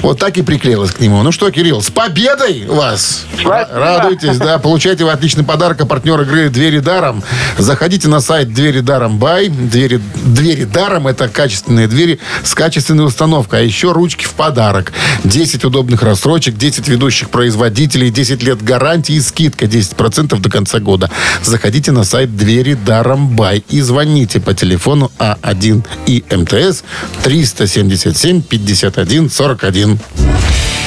[0.00, 1.22] Вот так и приклеилась к нему.
[1.22, 3.24] Ну что, Кирилл, с победой вас!
[3.34, 3.68] Спасибо.
[3.72, 4.58] Радуйтесь, да.
[4.58, 5.80] Получайте вы отличный подарок.
[5.80, 7.22] А партнер игры «Двери даром».
[7.58, 9.48] Заходите на сайт «Двери даром бай».
[9.48, 13.60] Двери, «Двери даром»— это качественные двери с качественной установкой.
[13.60, 14.92] А еще ручки в подарок.
[15.24, 21.10] 10 удобных рассрочек, 10 ведущих производителей, 10 лет гарантии и скидка 10% до конца года.
[21.42, 26.84] Заходите на сайт «Двери даром бай» и звоните по телефону А1 и МТС
[27.24, 29.98] 377 51 41.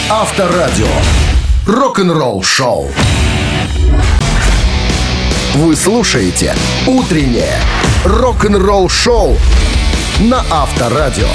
[0.10, 0.88] Авторадио.
[1.68, 2.90] Рок-н-ролл шоу.
[5.56, 6.56] Вы слушаете
[6.88, 7.60] «Утреннее
[8.06, 9.38] рок-н-ролл шоу»
[10.20, 11.28] на Авторадио.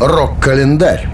[0.00, 1.08] Рок-календарь.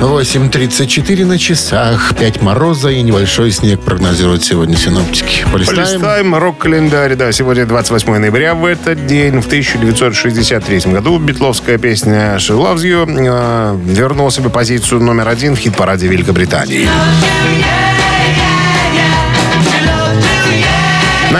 [0.00, 5.44] 8.34 на часах, 5 мороза и небольшой снег прогнозируют сегодня синоптики.
[5.52, 5.76] Полистаем.
[5.76, 7.16] Полистаем рок-календарь.
[7.16, 8.54] Да, сегодня 28 ноября.
[8.54, 15.02] В этот день, в 1963 году, битловская песня «She Loves You» э, вернула себе позицию
[15.02, 16.88] номер один в хит-параде Великобритании.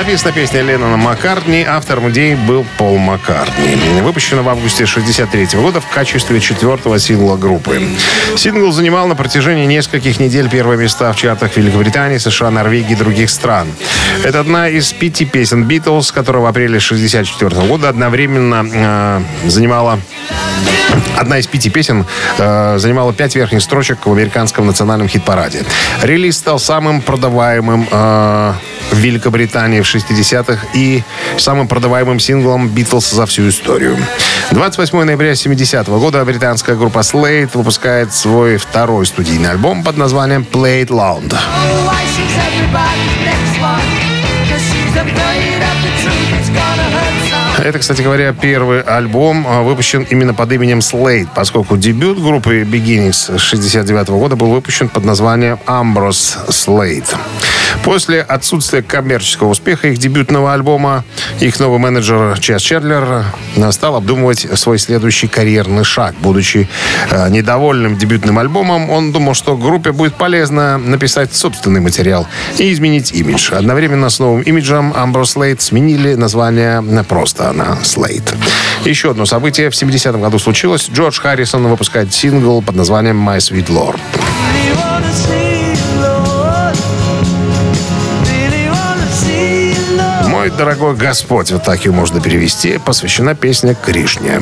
[0.00, 1.62] Написана песня Леннона Маккартни.
[1.62, 4.00] Автором идеи был Пол Маккартни.
[4.00, 7.82] Выпущена в августе 1963 года в качестве четвертого сингла группы.
[8.34, 13.28] Сингл занимал на протяжении нескольких недель первые места в чартах Великобритании, США, Норвегии и других
[13.28, 13.68] стран.
[14.24, 20.00] Это одна из пяти песен Битлз, которая в апреле 1964 года одновременно э, занимала
[21.16, 22.06] Одна из пяти песен
[22.38, 25.62] э, занимала пять верхних строчек в американском национальном хит-параде.
[26.02, 28.54] Релиз стал самым продаваемым э,
[28.90, 31.02] в Великобритании в 60-х и
[31.38, 33.96] самым продаваемым синглом Битлз за всю историю.
[34.50, 40.84] 28 ноября 70-го года британская группа Slade выпускает свой второй студийный альбом под названием Play
[40.84, 41.34] It Loud.
[47.62, 53.38] Это, кстати говоря, первый альбом а, выпущен именно под именем Slade, поскольку дебют группы Beginnings
[53.38, 57.14] 69 года был выпущен под названием Ambrose Slade.
[57.84, 61.04] После отсутствия коммерческого успеха их дебютного альбома,
[61.40, 63.24] их новый менеджер Чес Чедлер
[63.56, 66.14] а, стал обдумывать свой следующий карьерный шаг.
[66.20, 66.68] Будучи
[67.10, 72.26] а, недовольным дебютным альбомом, он думал, что группе будет полезно написать собственный материал
[72.58, 73.52] и изменить имидж.
[73.52, 78.34] Одновременно с новым имиджем Ambrose Slade сменили название на просто на Slade.
[78.84, 80.88] Еще одно событие в 70-м году случилось.
[80.92, 84.00] Джордж Харрисон выпускает сингл под названием «My Sweet Lord».
[90.50, 94.40] «Мой дорогой Господь», вот так ее можно перевести, посвящена песня Кришне.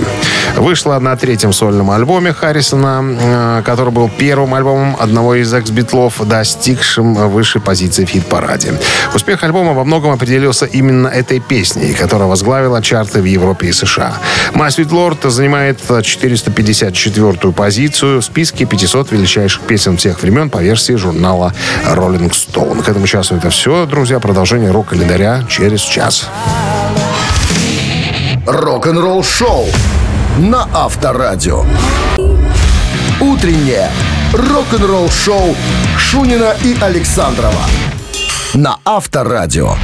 [0.57, 7.15] Вышла на третьем сольном альбоме Харрисона, э, который был первым альбомом одного из экс-битлов, достигшим
[7.31, 8.75] высшей позиции в хит-параде.
[9.15, 14.15] Успех альбома во многом определился именно этой песней, которая возглавила чарты в Европе и США.
[14.55, 20.95] «My Sweet Lord» занимает 454-ю позицию в списке 500 величайших песен всех времен по версии
[20.95, 21.55] журнала
[21.87, 22.83] Rolling Stone.
[22.83, 24.21] К этому часу это все, друзья.
[24.21, 25.98] Продолжение рок-календаря через час.
[28.47, 29.67] Рок-н-ролл шоу
[30.39, 31.65] на Авторадио.
[33.21, 33.91] Утреннее
[34.33, 35.57] рок-н-ролл шоу
[35.99, 37.65] Шунина и Александрова
[38.55, 39.75] на Авторадио.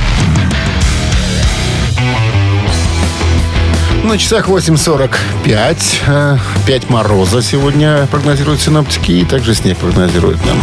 [4.04, 5.76] На часах 8.45.
[6.06, 9.10] э, 5 мороза сегодня прогнозируют синоптики.
[9.10, 10.62] И также снег прогнозируют нам.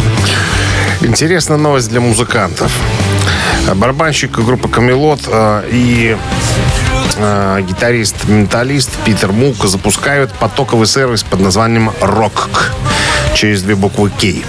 [1.02, 2.72] Интересная новость для музыкантов.
[3.74, 6.16] Барабанщик группы «Камелот» э, и
[7.16, 12.72] э, гитарист-менталист Питер Мук запускают потоковый сервис под названием «Рок»
[13.34, 14.44] через две буквы «К».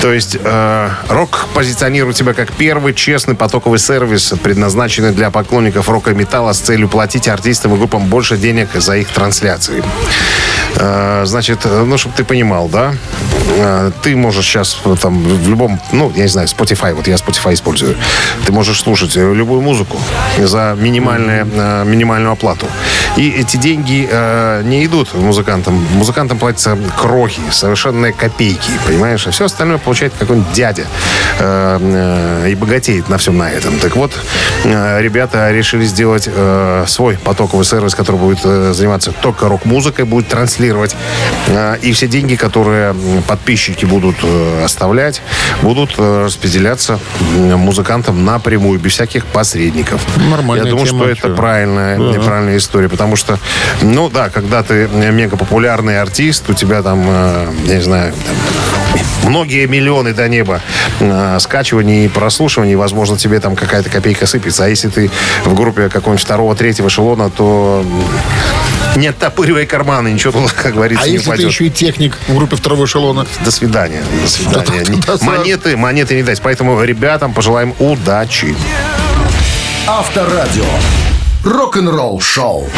[0.00, 6.12] То есть э, «Рок» позиционирует себя как первый честный потоковый сервис, предназначенный для поклонников рока
[6.12, 9.82] и металла с целью платить артистам и группам больше денег за их трансляции.
[10.76, 12.94] Э, Значит, э, ну, чтобы ты понимал, да,
[13.56, 17.54] э, ты можешь сейчас там в любом, ну, я не знаю, Spotify, вот я Spotify
[17.54, 17.96] использую,
[18.46, 19.98] ты можешь слушать любую музыку
[20.38, 22.66] за минимальные, э, минимальную оплату.
[23.16, 24.08] И эти деньги
[24.64, 25.74] не идут музыкантам.
[25.94, 29.26] Музыкантам платятся крохи, совершенные копейки, понимаешь?
[29.26, 30.84] А все остальное получает какой-нибудь дядя
[31.40, 33.78] и богатеет на всем на этом.
[33.80, 34.12] Так вот,
[34.64, 36.28] ребята решили сделать
[36.86, 38.42] свой потоковый сервис, который будет
[38.74, 40.67] заниматься только рок-музыкой, будет транслировать.
[41.48, 42.94] Э, и все деньги, которые
[43.26, 45.22] подписчики будут э, оставлять,
[45.62, 46.98] будут э, распределяться
[47.36, 50.00] музыкантам напрямую, без всяких посредников.
[50.30, 52.20] Нормальная Я думаю, тема, что это правильная, Да.
[52.20, 53.38] правильная история, потому что,
[53.82, 59.30] ну да, когда ты мега популярный артист, у тебя там, э, я не знаю, там,
[59.30, 60.60] многие миллионы до неба
[61.38, 64.64] скачиваний и прослушиваний, возможно, тебе там какая-то копейка сыпется.
[64.64, 65.10] А если ты
[65.44, 67.84] в группе какого-нибудь второго, третьего эшелона, то
[68.98, 72.34] не оттопыривай карманы, ничего туда, как говорится, А не если ты еще и техник в
[72.34, 73.26] группе второго эшелона?
[73.44, 74.02] До свидания.
[74.22, 74.84] До свидания.
[74.84, 76.40] Да, Не- да, да, монеты, монеты не дать.
[76.42, 78.54] Поэтому ребятам пожелаем удачи.
[79.86, 80.64] Авторадио.
[81.44, 82.68] Рок-н-ролл шоу.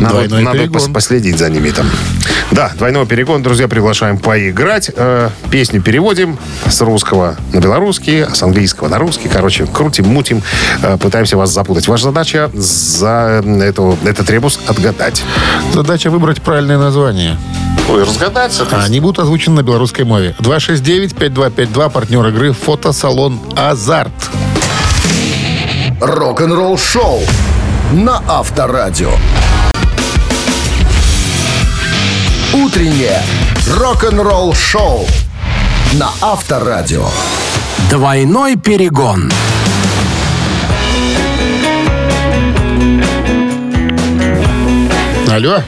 [0.00, 0.80] Надо, Двойной надо перегон.
[0.80, 1.86] пос- последить за ними там.
[2.50, 4.90] Да, двойной перегон, друзья, приглашаем поиграть.
[4.94, 9.28] Э, песню переводим с русского на белорусский, а с английского на русский.
[9.28, 10.42] Короче, крутим, мутим,
[10.82, 11.88] э, пытаемся вас запутать.
[11.88, 15.22] Ваша задача за эту, этот ребус отгадать.
[15.72, 17.36] Задача выбрать правильное название.
[17.88, 20.34] Ой, разгадать, А они будут озвучены на белорусской мове.
[20.40, 24.10] 269-5252, партнер игры, фотосалон «Азарт».
[26.00, 27.20] Рок-н-ролл шоу
[27.92, 29.10] на Авторадио.
[32.64, 33.20] Утреннее
[33.68, 35.06] рок-н-ролл шоу
[35.92, 37.06] на Авторадио.
[37.90, 39.30] Двойной перегон.
[45.30, 45.62] Алло,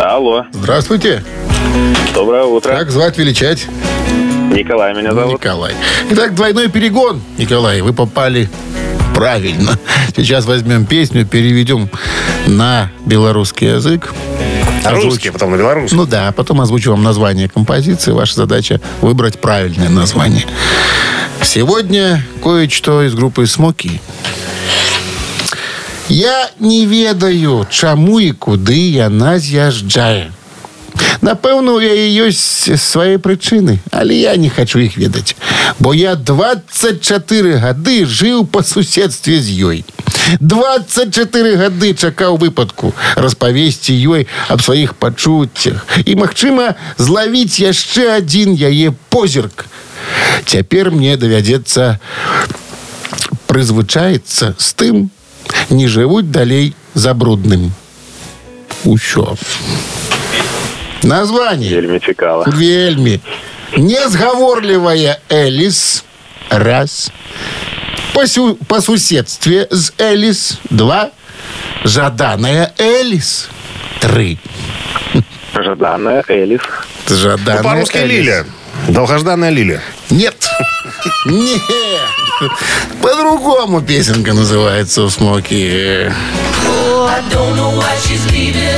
[0.00, 1.22] Алло, здравствуйте.
[2.14, 2.72] доброе утро.
[2.72, 3.66] Как звать, величать?
[4.50, 5.34] Николай меня зовут.
[5.34, 5.74] Николай.
[6.10, 7.22] Итак, двойной перегон.
[7.38, 8.48] Николай, вы попали
[9.14, 9.78] правильно.
[10.16, 11.88] Сейчас возьмем песню, переведем
[12.46, 14.12] на белорусский язык
[14.85, 15.97] На Озвуч- русский, а потом на белорусский.
[15.97, 18.11] Ну да, потом озвучу вам название композиции.
[18.11, 20.45] Ваша задача выбрать правильное название.
[21.43, 24.01] Сегодня кое-что из группы «Смоки».
[26.09, 30.31] Я не ведаю, чаму і куды яна з'язджае.
[31.21, 35.35] Напэўна, у яе ёсць свае прычыны, але я не хочу іх ведаць.
[35.79, 39.85] Бо я 24 гады жыў па суседстве з ёй.
[40.39, 48.93] 24 гады чакаў выпадку распавесці ёй аб сваіх пачуццях і, магчыма, злавіць яшчэ адзін яе
[49.09, 49.65] позірк.
[50.45, 51.99] Цяпер мне давядзецца
[53.47, 55.09] прызвычаецца з тым,
[55.69, 57.71] не жывуць далей за брудным.
[58.85, 59.37] Усё.
[61.03, 61.69] Название.
[61.69, 62.45] Вельми цікаво.
[62.47, 63.19] Вельми.
[63.77, 66.03] Незговорливая Элис.
[66.49, 67.11] Раз.
[68.16, 70.58] по, сю, по суседстве с Элис.
[70.70, 71.10] Два.
[71.84, 73.48] жаданная Элис.
[74.00, 74.38] Три.
[75.52, 76.62] Жаданная Элис.
[77.06, 78.10] Жаданная ну, по-русски Элис.
[78.10, 78.46] Лилия.
[78.88, 79.82] Долгожданная Лилия.
[80.08, 80.48] Нет.
[81.26, 81.60] Нет.
[83.02, 86.10] По-другому песенка называется у Смоки.
[86.64, 88.76] Oh, I don't know why she's leaving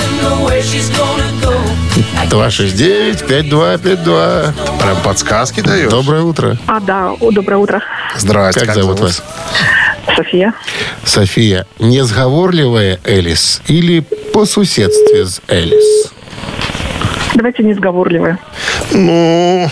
[2.26, 4.52] 269-5252.
[4.82, 5.90] Прям подсказки даешь.
[5.90, 6.56] Доброе утро.
[6.66, 7.82] А, да, о, доброе утро.
[8.16, 8.66] Здравствуйте.
[8.66, 9.22] Как, как зовут вас?
[10.16, 10.54] София.
[11.04, 14.00] София, несговорливая Элис или
[14.32, 16.12] по соседстве с Элис?
[17.38, 18.36] Давайте несговорливые.
[18.90, 19.70] Ну,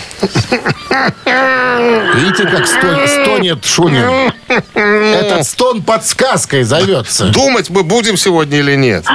[2.15, 4.31] Видите, как сто- стонет Шунин?
[4.73, 7.25] Этот стон подсказкой зовется.
[7.25, 9.05] думать мы будем сегодня или нет?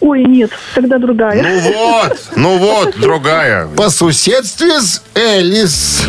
[0.00, 1.42] Ой, нет, тогда другая.
[1.42, 3.66] Ну вот, ну вот, другая.
[3.76, 6.06] По соседстве с Элис.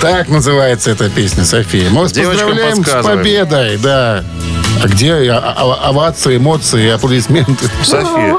[0.00, 1.90] Так называется эта песня, София.
[1.90, 4.24] Мы вас Девочкам поздравляем с победой, да.
[4.82, 7.66] А где а- а- овации, эмоции, аплодисменты?
[7.82, 8.36] София.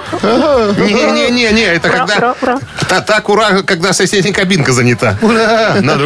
[0.78, 2.17] Не-не-не, это Ура, когда...
[2.17, 2.60] ура, ура.
[2.88, 5.17] Та- Так, ура, когда соседняя кабинка занята.
[5.21, 6.06] Надо...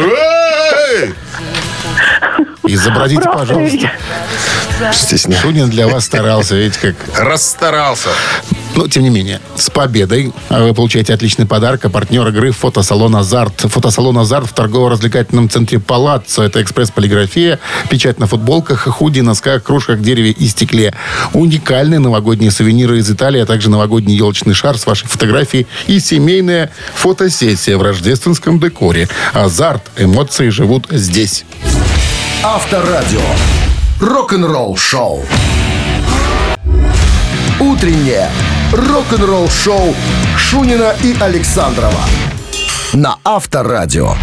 [2.74, 3.90] Изобразите, Ура, пожалуйста.
[4.92, 5.42] Стесняюсь.
[5.42, 8.08] Шунин для вас старался, видите, как Расстарался.
[8.74, 11.84] Но, тем не менее, с победой А вы получаете отличный подарок.
[11.84, 13.60] А партнер игры фотосалон «Азарт».
[13.60, 16.42] Фотосалон «Азарт» в торгово-развлекательном центре «Палаццо».
[16.42, 17.58] Это экспресс-полиграфия,
[17.90, 20.94] печать на футболках, худи, носках, кружках, дереве и стекле.
[21.34, 26.70] Уникальные новогодние сувениры из Италии, а также новогодний елочный шар с вашей фотографией и семейная
[26.94, 29.08] фотосессия в рождественском декоре.
[29.34, 29.82] «Азарт».
[29.98, 31.44] Эмоции живут здесь.
[32.44, 33.20] Авторадио.
[34.00, 35.22] Рок-н-ролл шоу.
[37.60, 38.28] Утреннее
[38.72, 39.94] рок-н-ролл шоу
[40.36, 42.00] Шунина и Александрова
[42.94, 44.14] на Авторадио.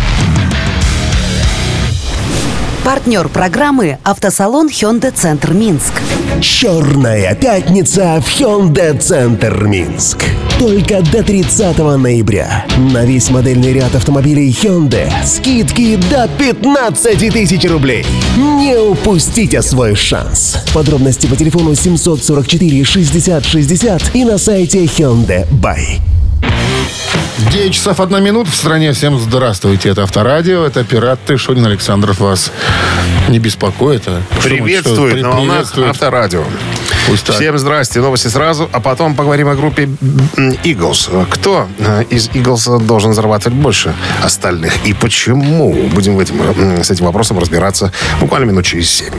[2.90, 5.94] Партнер программы «Автосалон Hyundai Центр Минск».
[6.42, 10.24] Черная пятница в Hyundai Центр Минск.
[10.58, 12.66] Только до 30 ноября.
[12.92, 18.04] На весь модельный ряд автомобилей Hyundai скидки до 15 тысяч рублей.
[18.36, 20.58] Не упустите свой шанс.
[20.74, 26.00] Подробности по телефону 744 60 60 и на сайте Hyundai Buy.
[27.40, 28.92] 9 часов 1 минута в стране.
[28.92, 29.90] Всем здравствуйте.
[29.90, 30.66] Это Авторадио.
[30.66, 31.38] Это пираты.
[31.38, 32.52] Шунин Александров вас
[33.30, 34.04] не беспокоит.
[34.08, 35.78] а Приветствует что, на волнах.
[35.78, 36.44] Авторадио.
[37.08, 37.36] Пусть так.
[37.38, 39.90] Всем здрасте, новости сразу, а потом поговорим о группе
[40.64, 41.26] Eagles.
[41.30, 45.74] Кто э, из Eagles должен зарабатывать больше остальных и почему?
[45.94, 49.14] Будем в этим, с этим вопросом разбираться буквально минут через семь.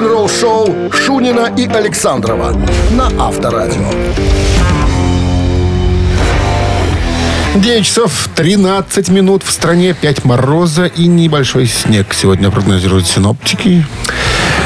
[0.00, 2.56] Рок-н-ролл шоу Шунина и Александрова
[2.92, 3.84] на Авторадио.
[7.56, 9.92] 9 часов 13 минут в стране.
[9.92, 12.14] 5 мороза и небольшой снег.
[12.14, 13.84] Сегодня прогнозируют синоптики.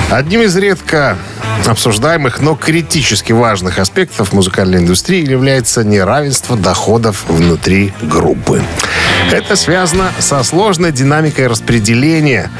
[0.08, 1.18] Одним из редко
[1.66, 8.62] обсуждаемых, но критически важных аспектов музыкальной индустрии является неравенство доходов внутри группы.
[9.32, 12.50] Это связано со сложной динамикой распределения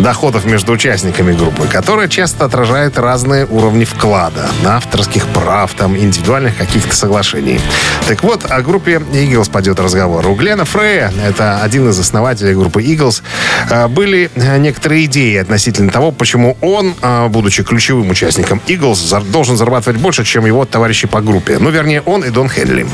[0.00, 6.94] доходов между участниками группы, которая часто отражает разные уровни вклада, авторских прав, там, индивидуальных каких-то
[6.94, 7.60] соглашений.
[8.08, 10.26] Так вот, о группе Eagles пойдет разговор.
[10.26, 13.22] У Глена Фрея, это один из основателей группы Eagles,
[13.70, 19.56] э, были э, некоторые идеи относительно того, почему он, э, будучи ключевым участником Eagles, должен
[19.56, 21.58] зарабатывать больше, чем его товарищи по группе.
[21.58, 22.86] Ну, вернее, он и Дон Хенли.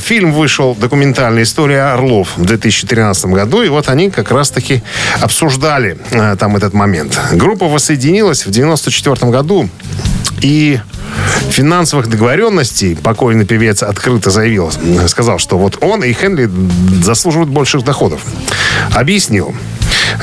[0.00, 4.82] Фильм вышел, документальная история Орлов в 2013 году, и вот они как раз-таки
[5.20, 7.20] обсуждали э, там этот момент.
[7.32, 9.68] Группа воссоединилась в 94 году,
[10.40, 10.80] и
[11.50, 16.48] финансовых договоренностей покойный певец открыто заявил, э, сказал, что вот он и Хенли
[17.04, 18.20] заслуживают больших доходов.
[18.92, 19.54] Объяснил.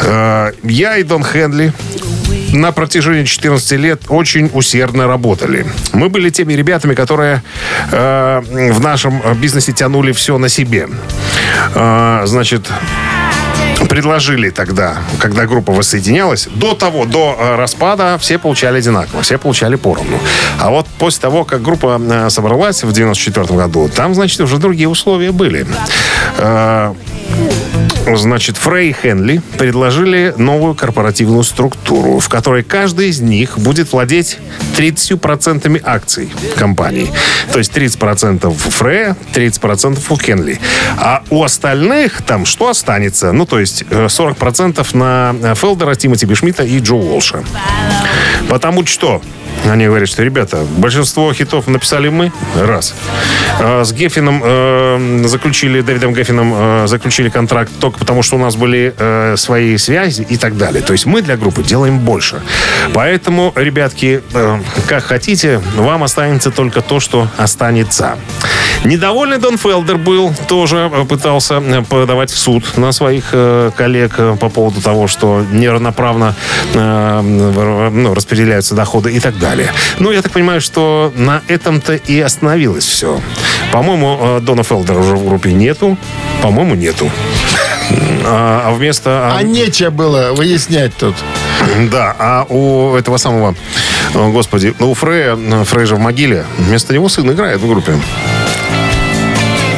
[0.01, 1.73] «Э, Я и Дон Хенли
[2.53, 5.65] на протяжении 14 лет очень усердно работали.
[5.93, 7.43] Мы были теми ребятами, которые
[7.91, 10.87] э, в нашем бизнесе тянули все на себе.
[11.75, 12.69] Э, значит,
[13.87, 19.75] предложили тогда, когда группа воссоединялась, до того, до э, распада, все получали одинаково, все получали
[19.75, 20.19] поровну.
[20.59, 24.89] А вот после того, как группа э, собралась в 94 году, там, значит, уже другие
[24.89, 25.65] условия были.
[28.07, 33.91] Э, Значит, Фрей и Хенли предложили новую корпоративную структуру, в которой каждый из них будет
[33.91, 34.37] владеть
[34.77, 37.09] 30% акций компании.
[37.51, 40.59] То есть 30% у Фрея, 30% у Хенли.
[40.97, 43.31] А у остальных там что останется?
[43.31, 47.43] Ну, то есть э, 40% на э, Фелдера, Тимоти Бишмита и Джо Уолша.
[48.47, 49.21] Потому что
[49.65, 52.31] они говорят, что, ребята, большинство хитов написали мы.
[52.55, 52.93] Раз.
[53.59, 58.55] А С Геффином э, заключили, Дэвидом Геффином э, заключили контракт только потому, что у нас
[58.55, 60.81] были э, свои связи и так далее.
[60.81, 62.41] То есть мы для группы делаем больше.
[62.93, 68.17] Поэтому, ребятки, э, как хотите, вам останется только то, что останется.
[68.83, 74.49] Недовольный Дон Фелдер был, тоже пытался э, подавать в суд на своих э, коллег по
[74.49, 76.35] поводу того, что неравноправно
[76.73, 79.46] ну, распределяются доходы и так далее.
[79.99, 83.19] Ну, я так понимаю, что на этом-то и остановилось все.
[83.71, 85.97] По-моему, э, Дона Фелдера уже в группе нету.
[86.41, 87.09] По-моему, нету.
[88.29, 89.33] А а вместо...
[89.33, 91.15] А нечего было выяснять тут.
[91.89, 93.55] Да, а у этого самого,
[94.13, 97.67] о, господи, ну, у Фрея, э, Фрей же в могиле, вместо него сын играет в
[97.67, 97.93] группе.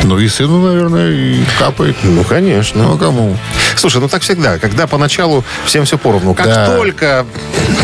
[0.04, 1.96] Ну и сыну, наверное, и капает.
[2.04, 2.84] Ну, конечно.
[2.84, 3.38] Ну, а кому?
[3.80, 6.34] Слушай, ну так всегда, когда поначалу всем все поровну.
[6.34, 6.76] Как Да.
[6.76, 7.26] только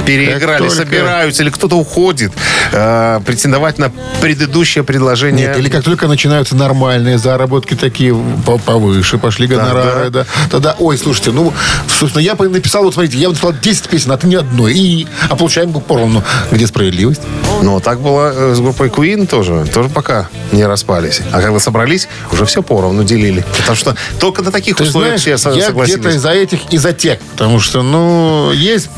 [0.05, 2.31] переиграли, Как только- собираются или кто-то уходит,
[2.73, 5.47] э, претендовать на предыдущее предложение.
[5.47, 8.13] Нет, или как только начинаются нормальные заработки такие
[8.45, 11.53] по- повыше, пошли гонорары, да, тогда, ой, слушайте, ну,
[11.87, 15.35] собственно, я написал, вот смотрите, я написал 10 песен, а ты ни одной, и, а
[15.35, 16.23] получаем поровну.
[16.51, 17.21] Где справедливость?
[17.61, 19.65] Ну, так было э, с группой Queen тоже.
[19.73, 21.21] Тоже пока не распались.
[21.31, 23.45] А когда собрались, уже все поровну делили.
[23.59, 25.84] Потому что только на таких Ты условиях знаешь, все я согласились.
[25.85, 28.89] Где-то из-за этих и за тех, потому что, ну, есть...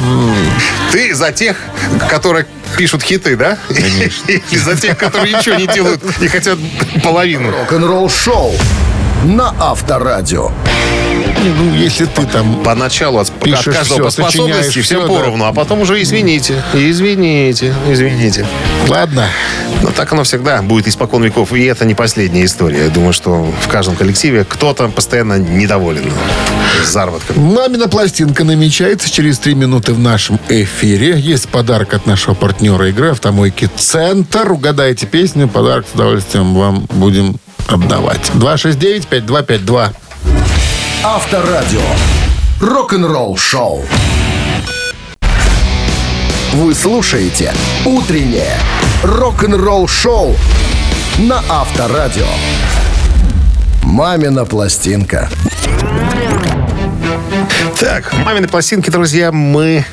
[0.91, 1.57] Ты за тех,
[2.09, 2.45] которые
[2.77, 3.57] пишут хиты, да?
[3.67, 4.23] Конечно.
[4.27, 6.57] Или за тех, которые ничего не делают и хотят
[7.03, 7.51] половину.
[7.51, 8.53] Рок-н-ролл шоу
[9.23, 10.51] на Авторадио.
[11.43, 12.63] Не, ну, если ты там...
[12.63, 15.07] Поначалу от, Пишешь от каждого всё, по способности всем да.
[15.07, 18.45] поровну, а потом уже извините, извините, извините.
[18.87, 19.27] Ладно.
[19.81, 21.53] Но так оно всегда будет испокон веков.
[21.53, 22.85] И это не последняя история.
[22.85, 26.11] Я думаю, что в каждом коллективе кто-то постоянно недоволен
[26.83, 27.39] заработком.
[27.39, 31.19] Мамина пластинка намечается через три минуты в нашем эфире.
[31.19, 34.51] Есть подарок от нашего партнера игры «Автомойки Центр».
[34.51, 37.35] Угадайте песню, подарок с удовольствием вам будем
[37.67, 38.31] отдавать.
[38.35, 39.93] 269-5252.
[41.03, 41.81] Авторадио.
[42.59, 43.83] Рок-н-ролл шоу.
[46.53, 47.53] Вы слушаете
[47.85, 48.57] «Утреннее
[49.03, 50.35] рок-н-ролл шоу»
[51.19, 52.25] на Авторадио.
[53.83, 55.29] «Мамина пластинка».
[57.79, 59.85] Так, мамины пластинки, друзья, мы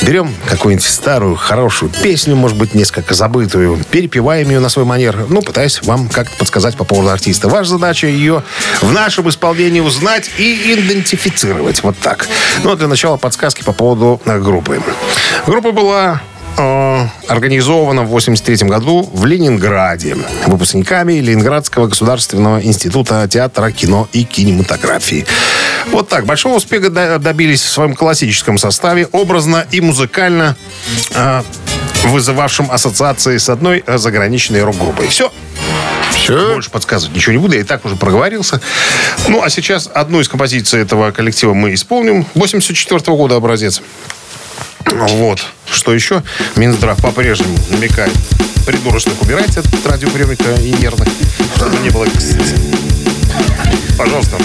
[0.00, 5.42] берем какую-нибудь старую, хорошую песню, может быть, несколько забытую, перепеваем ее на свой манер, ну,
[5.42, 7.48] пытаясь вам как-то подсказать по поводу артиста.
[7.48, 8.42] Ваша задача ее
[8.80, 11.82] в нашем исполнении узнать и идентифицировать.
[11.82, 12.28] Вот так.
[12.62, 14.80] Ну, а для начала подсказки по поводу э, группы.
[15.46, 16.20] Группа была
[16.56, 25.26] э, организована в 83 году в Ленинграде выпускниками Ленинградского государственного института театра, кино и кинематографии.
[25.90, 26.26] Вот так.
[26.26, 30.56] Большого успеха до- добились в своем классическом составе, образно и музыкально
[31.14, 31.42] э,
[32.04, 35.08] вызывавшим ассоциации с одной э, заграничной рок-группой.
[35.08, 35.32] Все.
[36.12, 36.54] Все.
[36.54, 38.60] Больше подсказывать ничего не буду, я и так уже проговорился.
[39.28, 42.26] Ну, а сейчас одну из композиций этого коллектива мы исполним.
[42.34, 43.82] 84 года образец.
[44.90, 45.44] Вот.
[45.70, 46.22] Что еще?
[46.56, 48.12] Минздрав по-прежнему намекает.
[48.66, 51.08] Придурочных убирайте от радиоприемника и нервных,
[51.56, 52.06] чтобы не было.
[53.98, 54.36] Пожалуйста.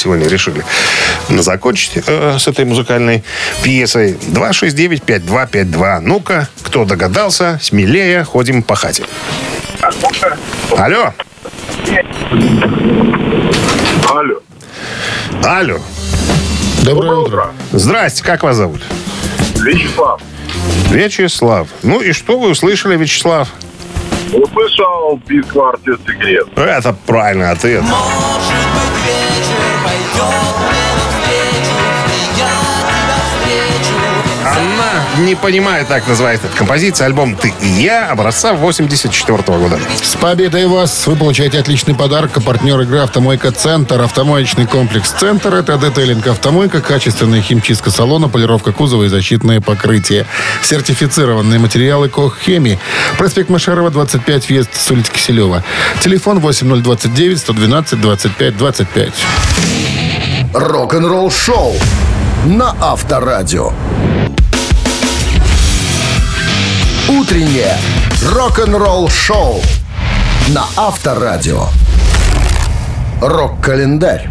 [0.00, 0.64] Сегодня решили
[1.28, 3.22] закончить э, с этой музыкальной
[3.62, 4.16] пьесой.
[4.32, 6.00] 269-5252.
[6.00, 9.04] Ну-ка, кто догадался, смелее ходим по хате.
[10.76, 11.14] Алло.
[14.08, 14.42] Алло.
[15.44, 15.78] Алло.
[16.82, 17.52] Доброе утро.
[17.72, 18.80] Здрасте, как вас зовут?
[19.56, 20.20] Вячеслав.
[20.90, 21.68] Вячеслав.
[21.82, 23.48] Ну и что вы услышали, Вячеслав?
[24.32, 26.46] Услышал Бискварте секрет.
[26.56, 27.82] Это правильный ответ.
[35.18, 37.06] Не понимает, так называется эта композиция.
[37.06, 39.78] Альбом «Ты и я» образца 84 года.
[40.02, 41.06] С победой вас!
[41.06, 42.32] Вы получаете отличный подарок.
[42.36, 44.00] А партнер игры «Автомойка Центр».
[44.00, 50.26] Автомоечный комплекс «Центр»— это детейлинг «Автомойка», качественная химчистка салона, полировка кузова и защитное покрытие.
[50.62, 52.78] Сертифицированные материалы «Кох Хеми».
[53.18, 55.64] Проспект Машарова, 25, въезд с улицы Киселева.
[56.02, 59.12] Телефон 8029 112 25 25.
[60.54, 61.74] Рок-н-ролл шоу
[62.44, 63.72] на Авторадио.
[67.18, 67.76] Утреннее
[68.24, 69.60] рок-н-ролл шоу
[70.50, 71.66] на Авторадио.
[73.20, 74.30] Рок-календарь.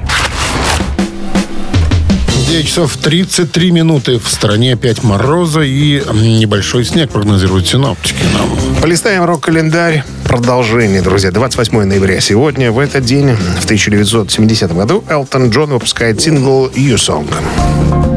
[2.48, 4.18] 9 часов 33 минуты.
[4.18, 8.50] В стране опять мороза и небольшой снег прогнозируют синоптики нам.
[8.82, 10.06] Полистаем рок-календарь.
[10.24, 11.32] Продолжение, друзья.
[11.32, 12.72] 28 ноября сегодня.
[12.72, 18.09] В этот день, в 1970 году, Элтон Джон выпускает сингл «You Song».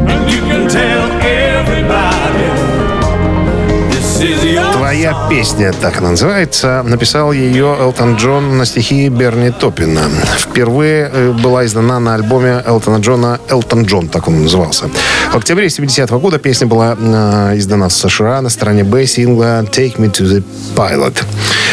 [4.92, 6.82] Твоя песня, так она называется.
[6.84, 10.02] Написал ее Элтон Джон на стихи Берни Топпина.
[10.36, 14.90] Впервые э, была издана на альбоме Элтона Джона «Элтон Джон», так он назывался.
[15.32, 19.96] В октябре 70 года песня была э, издана в США на стороне Б сингла «Take
[19.96, 20.44] Me to the
[20.76, 21.24] Pilot».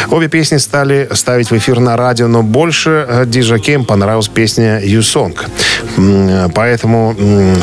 [0.08, 4.80] Обе песни стали ставить в эфир на радио, но больше э, диджа Кем понравилась песня
[4.80, 5.36] «You Song».
[5.98, 7.14] Э, Поэтому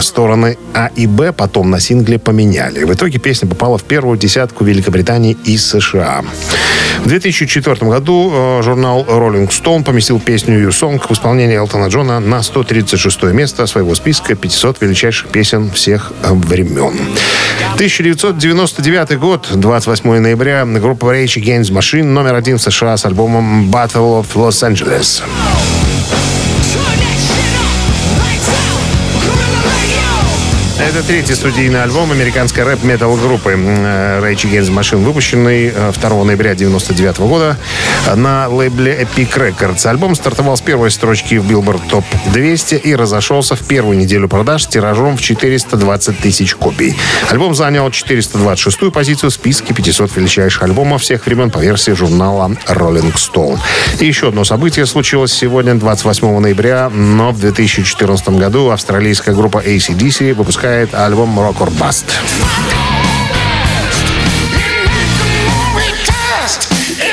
[0.02, 2.84] стороны А и Б потом на сингле поменяли.
[2.84, 6.24] В итоге песня попала в первую десятку Великобритании и США.
[7.04, 12.20] В 2004 году э, журнал Rolling Stone поместил песню «You Song» в исполнении Элтона Джона
[12.20, 16.94] на 136 место своего списка 500 величайших песен всех э, времен.
[17.76, 24.22] 1999 год, 28 ноября, группа Rage Against Machine номер один в США с альбомом Battle
[24.22, 25.24] of Los Angeles.
[30.80, 36.54] Это третий студийный альбом американской рэп-метал группы э, Rage Against Machine, выпущенный э, 2 ноября
[36.54, 37.58] 99 года
[38.16, 39.88] на лейбле Epic Records.
[39.88, 44.66] Альбом стартовал с первой строчки в Billboard Top 200 и разошелся в первую неделю продаж
[44.66, 46.96] с тиражом в 420 тысяч копий.
[47.32, 53.16] Альбом занял 426-ю позицию в списке 500 величайших альбомов всех времен по версии журнала Rolling
[53.16, 53.58] Stone.
[54.00, 60.36] И еще одно событие случилось сегодня, 28 ноября, но в 2014 году австралийская группа ACDC
[60.36, 62.07] выпускает альбом Rock or Bust.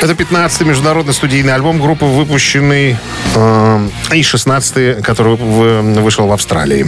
[0.04, 2.98] Это 15-й международный студийный альбом группы, выпущенный
[3.34, 6.86] э, и 16-й, который в- вышел в Австралии.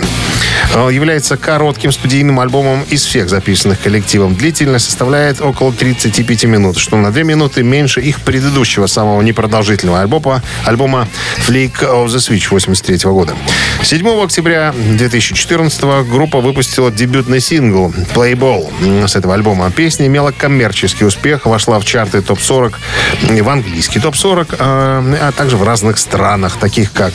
[0.74, 4.34] Э, является коротким студийным альбомом из всех записанных коллективом.
[4.34, 10.42] Длительность составляет около 35 минут, что на 2 минуты меньше их предыдущего самого непродолжительного альбома,
[10.66, 11.08] альбома
[11.38, 13.34] Flick of the Switch 83 года.
[13.82, 19.70] 7 октября 2014 группа выпустила дебютный сингл Playball с этого альбома.
[19.70, 22.74] Песня имела коммерческий успех, вошла в чарты топ-40,
[23.22, 27.14] в английский топ-40, э, а также в разных странах, таких как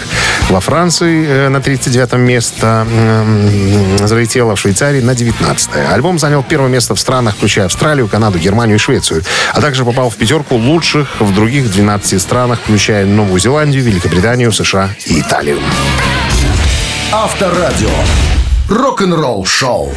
[0.49, 6.69] во Франции э, на 39 место, м, залетела в Швейцарии на 19 Альбом занял первое
[6.69, 9.23] место в странах, включая Австралию, Канаду, Германию и Швецию,
[9.53, 14.89] а также попал в пятерку лучших в других 12 странах, включая Новую Зеландию, Великобританию, США
[15.05, 15.59] и Италию.
[17.11, 17.89] Авторадио.
[18.69, 19.93] Рок-н-ролл шоу.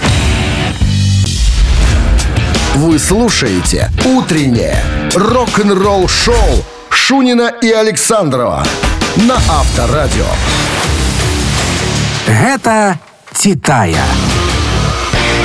[2.75, 8.65] Вы слушаете «Утреннее рок-н-ролл шоу» Шунина и Александрова
[9.17, 10.27] на Авторадио.
[12.27, 12.99] Гэта
[13.33, 14.05] «Титая».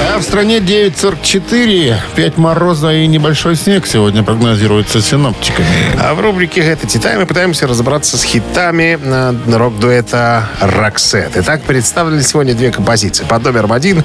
[0.01, 5.67] А в стране 9.44, 5 мороза и небольшой снег сегодня прогнозируется синоптиками.
[6.01, 8.97] А в рубрике «Это Титай» мы пытаемся разобраться с хитами
[9.51, 11.31] рок-дуэта «Роксет».
[11.35, 13.25] Итак, представлены сегодня две композиции.
[13.25, 14.03] Под номером один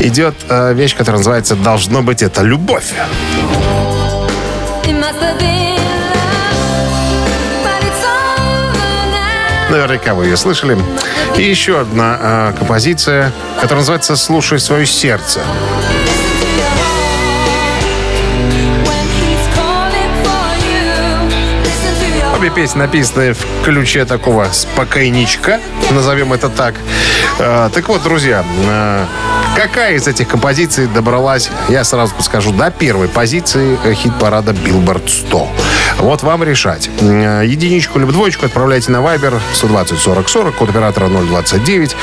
[0.00, 2.92] идет э, вещь, которая называется «Должно быть это любовь».
[9.68, 10.78] Наверняка вы ее слышали.
[11.36, 15.40] И еще одна э, композиция, которая называется «Слушай свое сердце».
[22.36, 26.74] Обе песни написаны в ключе такого спокойничка, назовем это так.
[27.38, 29.04] Э, так вот, друзья, э,
[29.56, 35.48] какая из этих композиций добралась, я сразу подскажу, до первой позиции э, хит-парада Billboard 100?
[35.98, 36.90] Вот вам решать.
[37.00, 41.96] Единичку либо двоечку отправляйте на Viber 120 40 40, код оператора 029.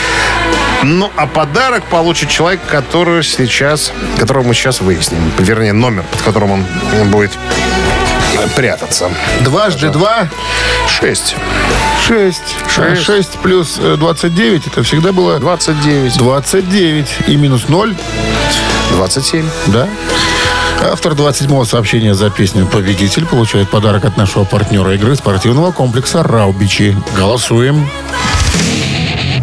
[0.84, 5.32] Ну, а подарок получит человек, который сейчас, которого мы сейчас выясним.
[5.38, 6.66] Вернее, номер, под которым он
[7.12, 7.32] будет
[8.36, 9.12] э, прятаться.
[9.42, 10.28] Дважды два
[10.88, 11.36] Шесть.
[12.08, 12.56] Шесть.
[12.66, 13.04] А Шесть.
[13.04, 16.18] 6 плюс э, 29, это всегда было 29.
[16.18, 17.08] 29.
[17.28, 17.96] И минус 0,
[18.92, 19.46] 27.
[19.68, 19.88] да?
[20.92, 26.96] Автор 27-го сообщения за песню «Победитель» получает подарок от нашего партнера игры спортивного комплекса «Раубичи».
[27.16, 27.90] Голосуем.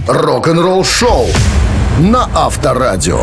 [0.06, 1.28] Рок-н-ролл шоу
[1.98, 3.22] на Авторадио.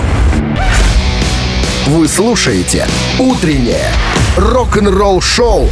[1.88, 2.88] Вы слушаете
[3.20, 3.92] «Утреннее
[4.36, 5.70] рок-н-ролл шоу»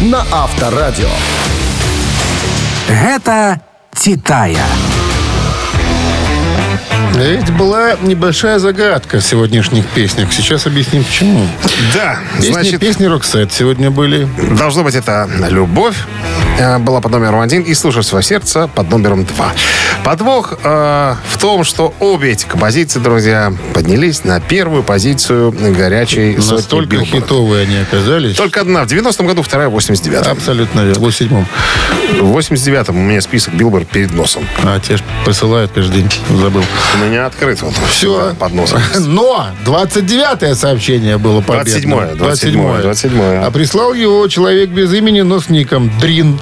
[0.00, 1.08] на Авторадио.
[2.88, 3.60] Гэта
[3.94, 4.64] «Титая».
[7.14, 10.30] Ведь была небольшая загадка в сегодняшних песнях.
[10.32, 11.46] Сейчас объясним, почему.
[11.94, 14.28] Да, Песни, значит, песни Роксет сегодня были.
[14.58, 15.96] должно быть это любовь.
[16.58, 19.52] Э, Была под номером один и слушай свое сердце под номером два.
[20.04, 26.56] Подвох э, в том, что обе эти композиции, друзья, поднялись на первую позицию горячей сотни
[26.56, 28.36] Настолько хитовые они оказались.
[28.36, 30.32] Только одна в 90-м году, вторая в 89-м.
[30.32, 31.00] Абсолютно верно.
[31.00, 31.46] В 87-м.
[32.20, 34.44] В 89-м у меня список Билборд перед носом.
[34.62, 36.10] А, те ж присылают каждый день.
[36.30, 36.62] Забыл.
[36.94, 38.34] У меня открыт вот Все.
[38.38, 38.80] под носом.
[38.98, 41.98] Но 29-е сообщение было победным.
[41.98, 43.38] 27-е, 27-е, 27-е.
[43.40, 46.38] А прислал его человек без имени, но с ником Дрин.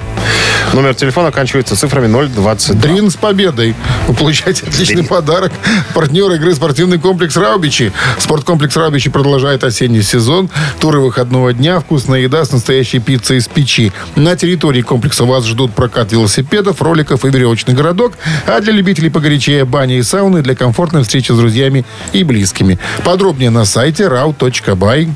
[0.73, 2.75] Номер телефона оканчивается цифрами 022.
[2.75, 3.75] Дрин с победой.
[4.07, 5.07] Вы получаете отличный Дрин.
[5.07, 5.53] подарок.
[5.93, 7.93] Партнер игры спортивный комплекс «Раубичи».
[8.17, 10.49] Спорткомплекс «Раубичи» продолжает осенний сезон.
[10.79, 13.93] Туры выходного дня, вкусная еда с настоящей пиццей из печи.
[14.15, 18.13] На территории комплекса вас ждут прокат велосипедов, роликов и веревочный городок.
[18.45, 22.79] А для любителей погорячее бани и сауны для комфортной встречи с друзьями и близкими.
[23.05, 25.09] Подробнее на сайте rau.by.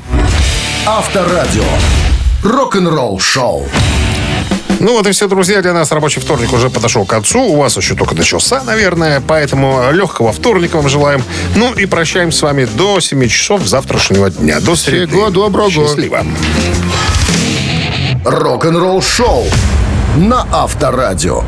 [0.86, 1.64] Авторадио.
[2.42, 3.68] Рок-н-ролл шоу.
[4.80, 5.60] Ну вот и все, друзья.
[5.60, 7.40] Для нас рабочий вторник уже подошел к концу.
[7.40, 9.22] У вас еще только начался, наверное.
[9.26, 11.22] Поэтому легкого вторника вам желаем.
[11.54, 14.58] Ну и прощаемся с вами до 7 часов завтрашнего дня.
[14.60, 15.08] До среды.
[15.08, 15.70] Всего доброго.
[15.70, 16.24] Счастливо.
[18.24, 19.44] Рок-н-ролл шоу
[20.16, 21.44] на Авторадио.